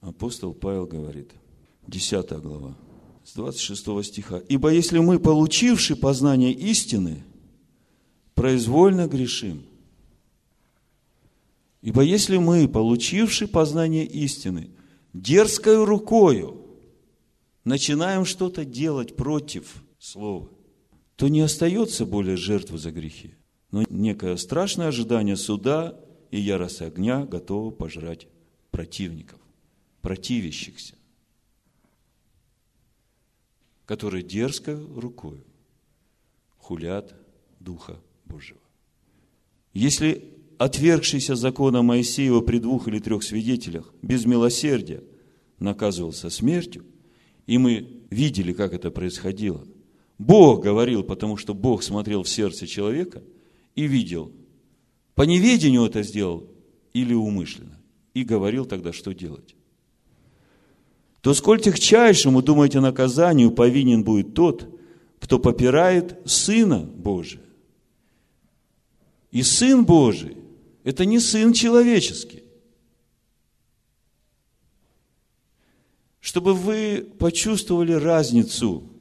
[0.00, 1.32] апостол Павел говорит.
[1.88, 2.76] 10 глава,
[3.24, 4.38] с 26 стиха.
[4.48, 7.24] «Ибо если мы, получивши познание истины,
[8.34, 9.64] произвольно грешим,
[11.82, 14.70] ибо если мы, получивши познание истины,
[15.12, 16.64] дерзкой рукою
[17.64, 20.50] начинаем что-то делать против Слова,
[21.16, 23.34] то не остается более жертвы за грехи,
[23.70, 25.98] но некое страшное ожидание суда
[26.30, 28.26] и ярость огня готово пожрать
[28.70, 29.40] противников,
[30.02, 30.96] противящихся,
[33.86, 35.44] которые дерзко рукой
[36.58, 37.14] хулят
[37.60, 38.60] Духа Божьего.
[39.72, 45.02] Если отвергшийся закона Моисеева при двух или трех свидетелях без милосердия
[45.58, 46.84] наказывался смертью,
[47.46, 49.66] и мы видели, как это происходило–
[50.18, 53.22] Бог говорил, потому что Бог смотрел в сердце человека
[53.74, 54.32] и видел,
[55.14, 56.48] по неведению это сделал
[56.92, 57.80] или умышленно,
[58.14, 59.56] и говорил тогда, что делать.
[61.20, 64.68] То сколь тягчайшему, думаете, наказанию повинен будет тот,
[65.18, 67.40] кто попирает Сына Божия.
[69.34, 70.38] И Сын Божий–
[70.84, 72.42] это не Сын человеческий.
[76.20, 78.88] Чтобы вы почувствовали разницу–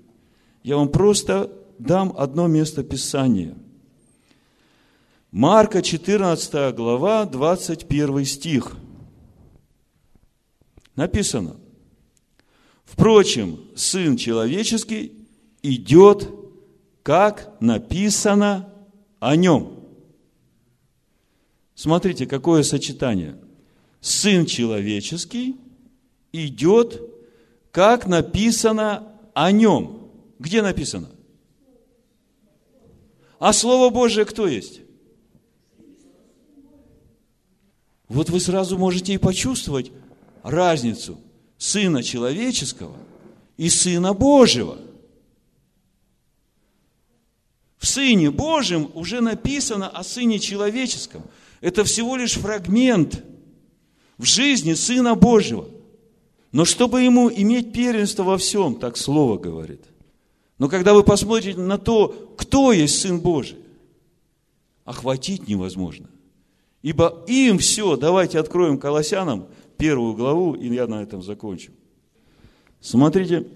[0.63, 3.57] я вам просто дам одно место Писания.
[5.31, 8.77] Марка 14 глава, 21 стих.
[10.95, 11.57] Написано,
[12.85, 15.27] Впрочем, Сын Человеческий
[15.63, 16.29] идет,
[17.01, 18.71] как написано
[19.19, 19.72] о нем.
[21.75, 23.37] Смотрите, какое сочетание.
[23.99, 25.55] Сын Человеческий
[26.31, 27.01] идет,
[27.71, 30.11] как написано о нем.
[30.39, 31.09] Где написано?
[33.39, 34.81] А Слово Божие кто есть?
[38.07, 39.91] Вот вы сразу можете и почувствовать
[40.43, 41.19] разницу
[41.57, 42.95] Сына Человеческого
[43.57, 44.77] и Сына Божьего.
[47.77, 51.23] В Сыне Божьем уже написано о Сыне Человеческом.
[51.63, 53.23] Это всего лишь фрагмент
[54.17, 55.69] в жизни Сына Божьего.
[56.51, 59.85] Но чтобы ему иметь первенство во всем, так Слово говорит,
[60.57, 63.57] но когда вы посмотрите на то, кто есть Сын Божий,
[64.83, 66.09] охватить невозможно.
[66.81, 71.71] Ибо им все, давайте откроем Колоссянам первую главу, и я на этом закончу.
[72.81, 73.47] Смотрите,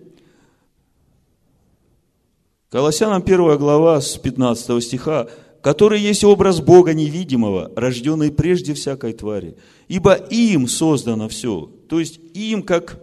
[2.70, 5.28] Колоссянам 1 глава с 15 стиха,
[5.62, 9.58] который есть образ Бога невидимого, рожденный прежде всякой твари.
[9.88, 11.72] Ибо им создано все.
[11.90, 13.02] То есть им, как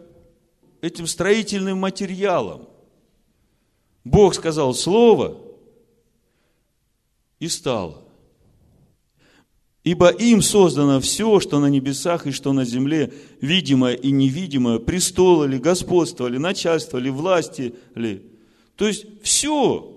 [0.80, 2.68] этим строительным материалом.
[4.04, 5.38] Бог сказал слово
[7.38, 8.02] и стало.
[9.82, 15.46] Ибо им создано все, что на небесах и что на земле, видимое и невидимое, престолы
[15.46, 18.22] ли, господство ли, начальство ли, власти ли.
[18.76, 19.93] То есть все.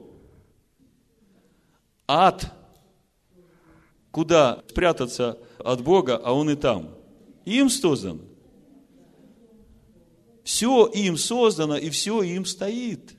[2.08, 2.54] Ад,
[4.12, 6.96] куда спрятаться от Бога, а он и там.
[7.46, 8.22] Им создано.
[10.44, 13.16] Все им создано, и все им стоит.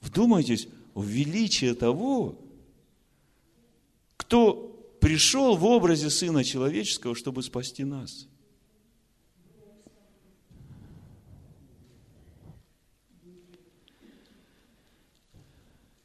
[0.00, 2.38] Вдумайтесь в величие того,
[4.16, 8.29] кто пришел в образе Сына Человеческого, чтобы спасти нас.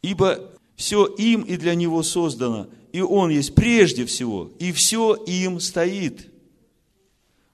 [0.05, 5.59] Ибо все им и для Него создано, и Он есть прежде всего, и все им
[5.59, 6.31] стоит.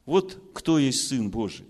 [0.05, 1.65] Вот кто есть Сын Божий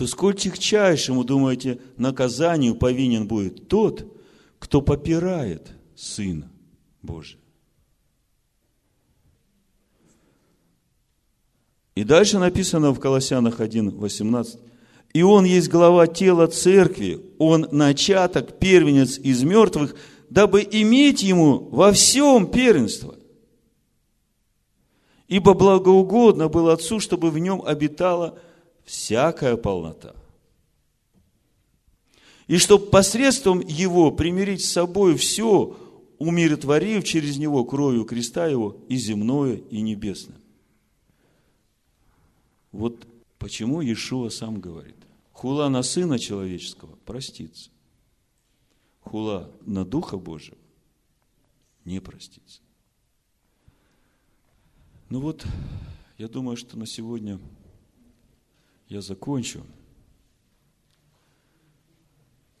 [0.00, 4.10] то сколь тягчайшему, думаете, наказанию повинен будет тот,
[4.58, 6.50] кто попирает Сына
[7.02, 7.38] Божия.
[11.94, 14.58] И дальше написано в Колоссянах 1, 18.
[15.12, 19.96] И Он есть глава тела церкви, Он начаток, первенец из мертвых,
[20.28, 23.16] дабы иметь Ему во всем первенство.
[25.26, 28.38] Ибо благоугодно было Отцу, чтобы в Нем обитала
[28.84, 30.14] всякая полнота.
[32.46, 35.76] И чтобы посредством Его примирить с собой все,
[36.18, 40.38] умиротворив через Него кровью креста Его и земное, и небесное.
[42.72, 43.06] Вот
[43.38, 44.96] почему Иешуа сам говорит,
[45.40, 47.70] хула на Сына Человеческого простится,
[49.00, 50.58] хула на Духа Божьего
[51.86, 52.60] не простится.
[55.08, 55.46] Ну вот,
[56.18, 57.40] я думаю, что на сегодня
[58.90, 59.64] я закончу.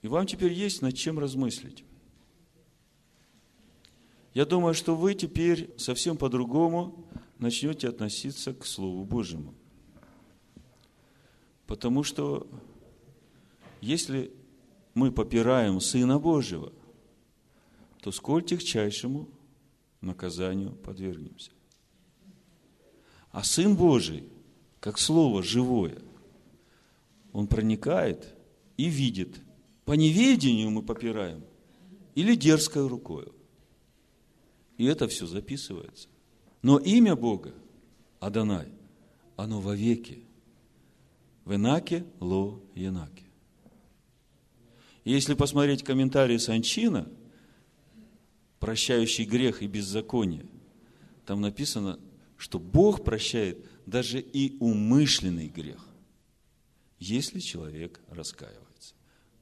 [0.00, 1.84] И вам теперь есть над чем размыслить.
[4.32, 7.06] Я думаю, что вы теперь совсем по-другому
[7.38, 9.52] начнете относиться к Слову Божьему.
[11.66, 12.48] Потому что
[13.80, 14.32] если
[14.94, 16.72] мы попираем Сына Божьего,
[18.00, 19.28] то сколь тягчайшему
[20.00, 21.50] наказанию подвергнемся.
[23.30, 24.28] А Сын Божий,
[24.80, 25.98] как Слово живое–
[27.32, 28.34] он проникает
[28.76, 29.40] и видит.
[29.84, 31.44] По неведению мы попираем
[32.14, 33.28] или дерзкой рукой.
[34.76, 36.08] И это все записывается.
[36.62, 37.54] Но имя Бога,
[38.18, 38.68] Адонай,
[39.36, 40.24] оно вовеки.
[41.44, 43.24] В Инаке, Ло, Янаке.
[45.04, 47.08] Если посмотреть комментарии Санчина,
[48.58, 50.46] прощающий грех и беззаконие,
[51.26, 51.98] там написано,
[52.36, 55.90] что Бог прощает даже и умышленный грех
[57.00, 58.94] если человек раскаивается.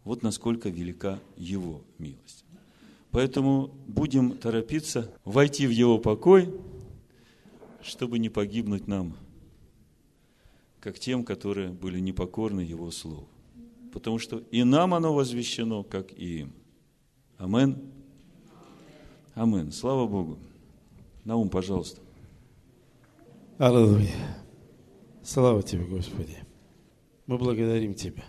[0.05, 2.45] Вот насколько велика его милость.
[3.11, 6.55] Поэтому будем торопиться войти в его покой,
[7.83, 9.17] чтобы не погибнуть нам,
[10.81, 13.29] как тем, которые были непокорны его слову.
[13.99, 16.53] Потому что и нам оно возвещено, как и им.
[17.37, 17.91] Амен.
[19.35, 19.73] Амен.
[19.73, 20.39] Слава Богу.
[21.25, 22.01] Наум, пожалуйста.
[23.59, 24.15] Аллилуйя.
[25.25, 26.37] Слава тебе, Господи.
[27.27, 28.25] Мы благодарим Тебя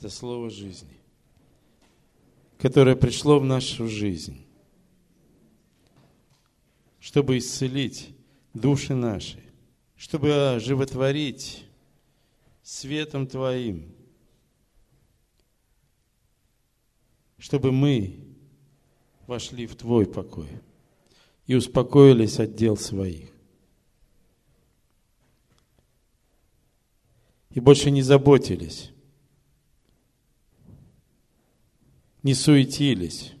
[0.00, 0.98] за слово жизни,
[2.56, 4.46] которое пришло в нашу жизнь,
[6.98, 8.14] чтобы исцелить
[8.54, 9.38] души наши,
[9.96, 11.66] чтобы оживотворить
[12.62, 13.94] светом Твоим,
[17.42, 18.20] чтобы мы
[19.26, 20.48] вошли в Твой покой
[21.48, 23.32] и успокоились от дел своих.
[27.50, 28.92] и больше не заботились,
[32.22, 33.32] не суетились,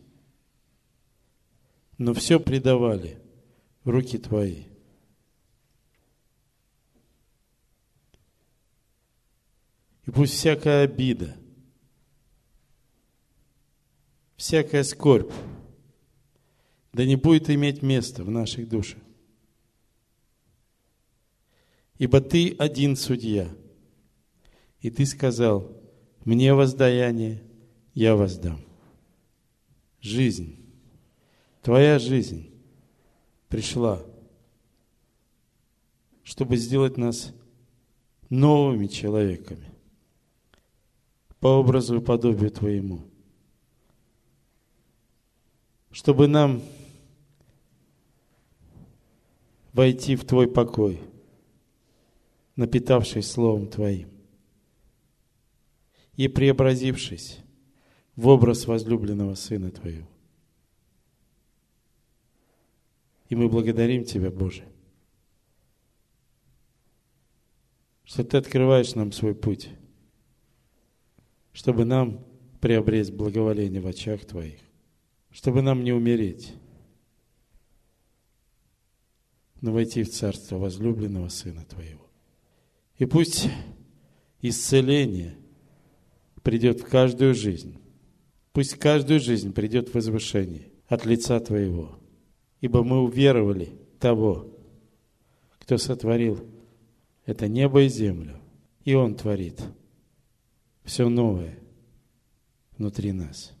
[1.96, 3.18] но все предавали
[3.84, 4.64] в руки Твои.
[10.04, 11.36] И пусть всякая обида,
[14.42, 15.32] всякая скорбь,
[16.92, 19.00] да не будет иметь места в наших душах.
[21.98, 23.48] Ибо Ты один судья–
[24.82, 25.72] и ты сказал,
[26.24, 27.42] мне воздаяние,
[27.94, 28.60] я воздам.
[30.00, 30.58] Жизнь,
[31.62, 32.50] твоя жизнь
[33.48, 34.02] пришла,
[36.24, 37.32] чтобы сделать нас
[38.28, 39.70] новыми человеками
[41.38, 43.04] по образу и подобию Твоему.
[45.92, 46.62] Чтобы нам
[49.72, 51.00] войти в Твой покой,
[52.56, 54.08] напитавшись Словом Твоим
[56.16, 57.38] и преобразившись
[58.16, 60.08] в образ возлюбленного Сына Твоего.
[63.28, 64.64] И мы благодарим Тебя, Боже,
[68.04, 69.70] что Ты открываешь нам свой путь,
[71.52, 72.24] чтобы нам
[72.60, 74.60] приобрести благоволение в очах Твоих,
[75.32, 76.52] чтобы нам не умереть,
[79.60, 82.06] но войти в Царство возлюбленного Сына Твоего.
[82.98, 83.48] И пусть
[84.40, 85.36] исцеление
[86.42, 87.78] придет в каждую жизнь,
[88.52, 91.98] пусть каждую жизнь придет возвышение от лица Твоего,
[92.60, 94.48] ибо мы уверовали того,
[95.58, 96.44] кто сотворил
[97.24, 98.38] это небо и землю,
[98.84, 99.62] и Он творит
[100.84, 101.58] все новое
[102.76, 103.52] внутри нас.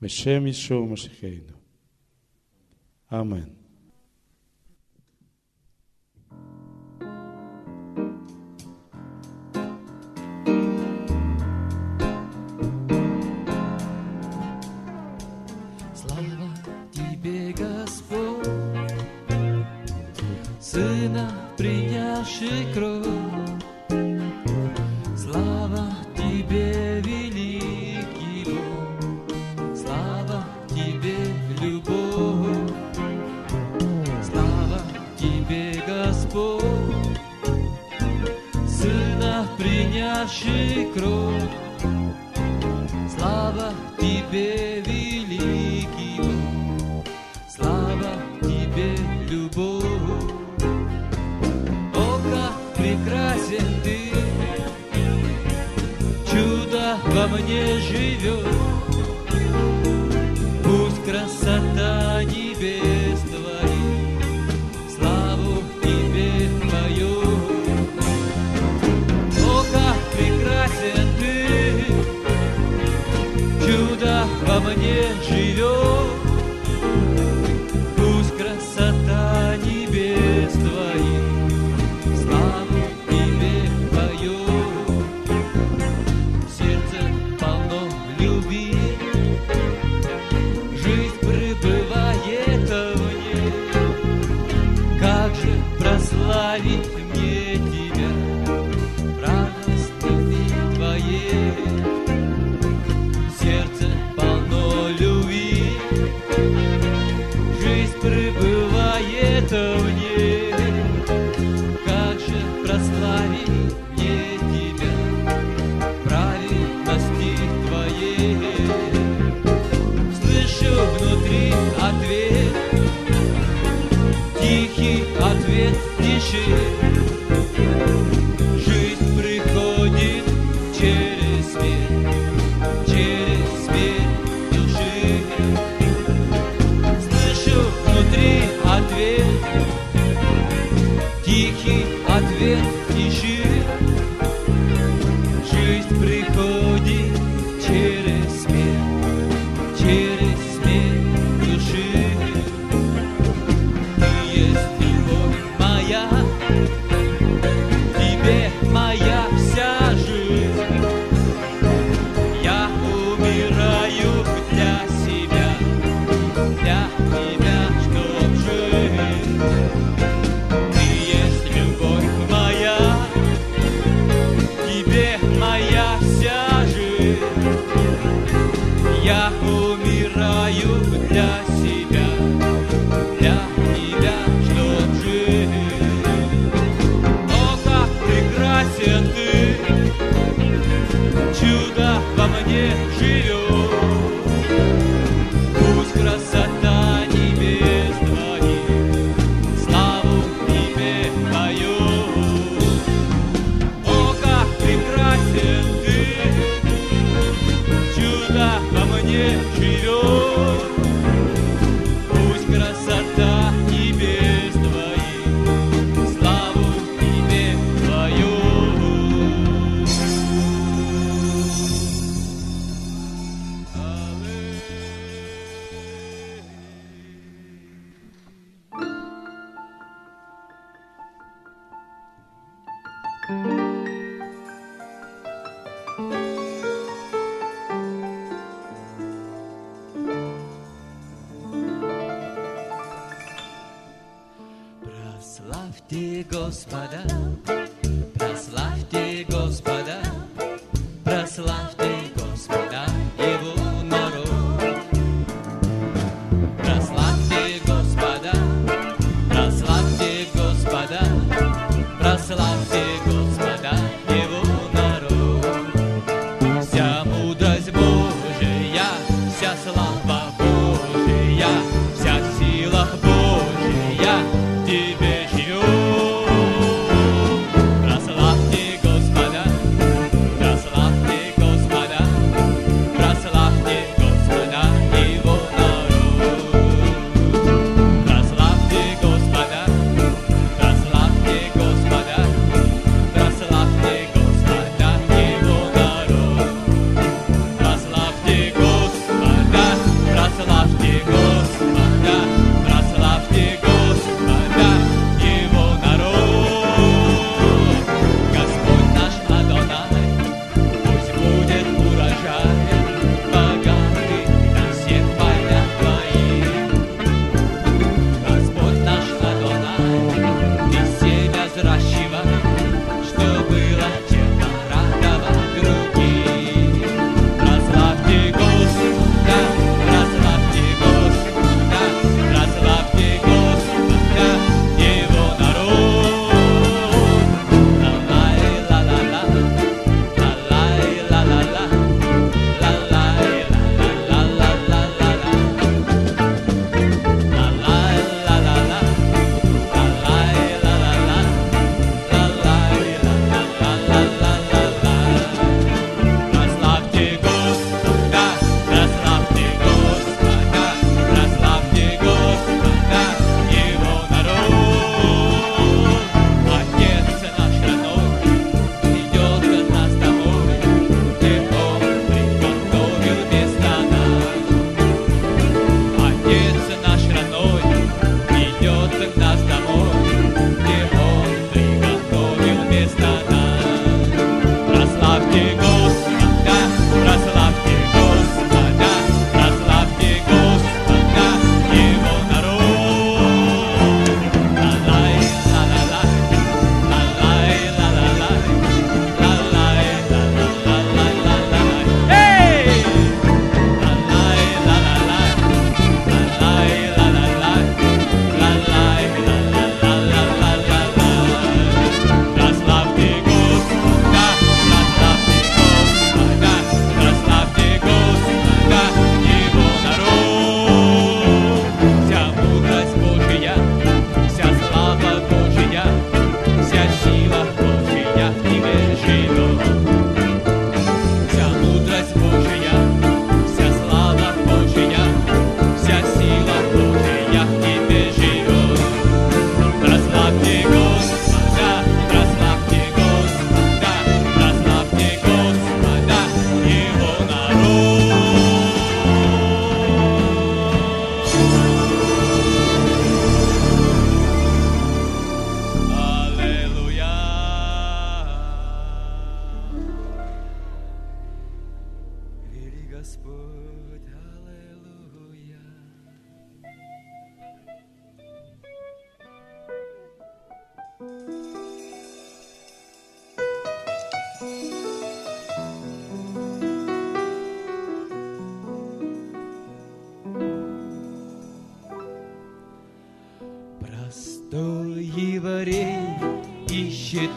[0.00, 1.56] Бешем Ишоу Машихейну.
[3.08, 3.59] Амен.
[40.30, 41.50] Принявший кровь.
[43.16, 46.20] Слава Тебе, великий
[47.48, 48.12] Слава
[48.42, 48.96] Тебе,
[49.28, 49.84] любовь.
[51.94, 54.12] О, как прекрасен Ты,
[56.30, 58.69] чудо во мне живет.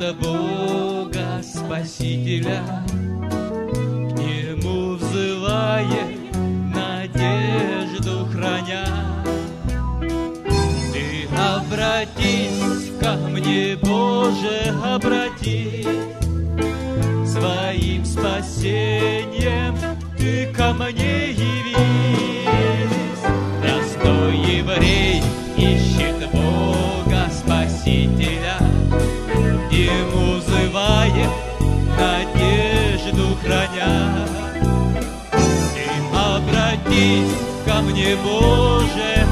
[0.04, 6.08] надо Бога Спасителя, к Нему взывая
[6.74, 8.86] надежду храня.
[10.92, 15.88] Ты обратись ко мне, Боже, обратись,
[17.26, 19.78] Своим спасением
[20.18, 21.78] Ты ко мне явись.
[23.62, 25.24] Простой еврей
[25.58, 26.93] ищет Бога,
[31.04, 31.30] сияет,
[31.98, 34.28] надежду храня.
[35.76, 37.36] и обратись
[37.66, 39.26] ко мне, Боже,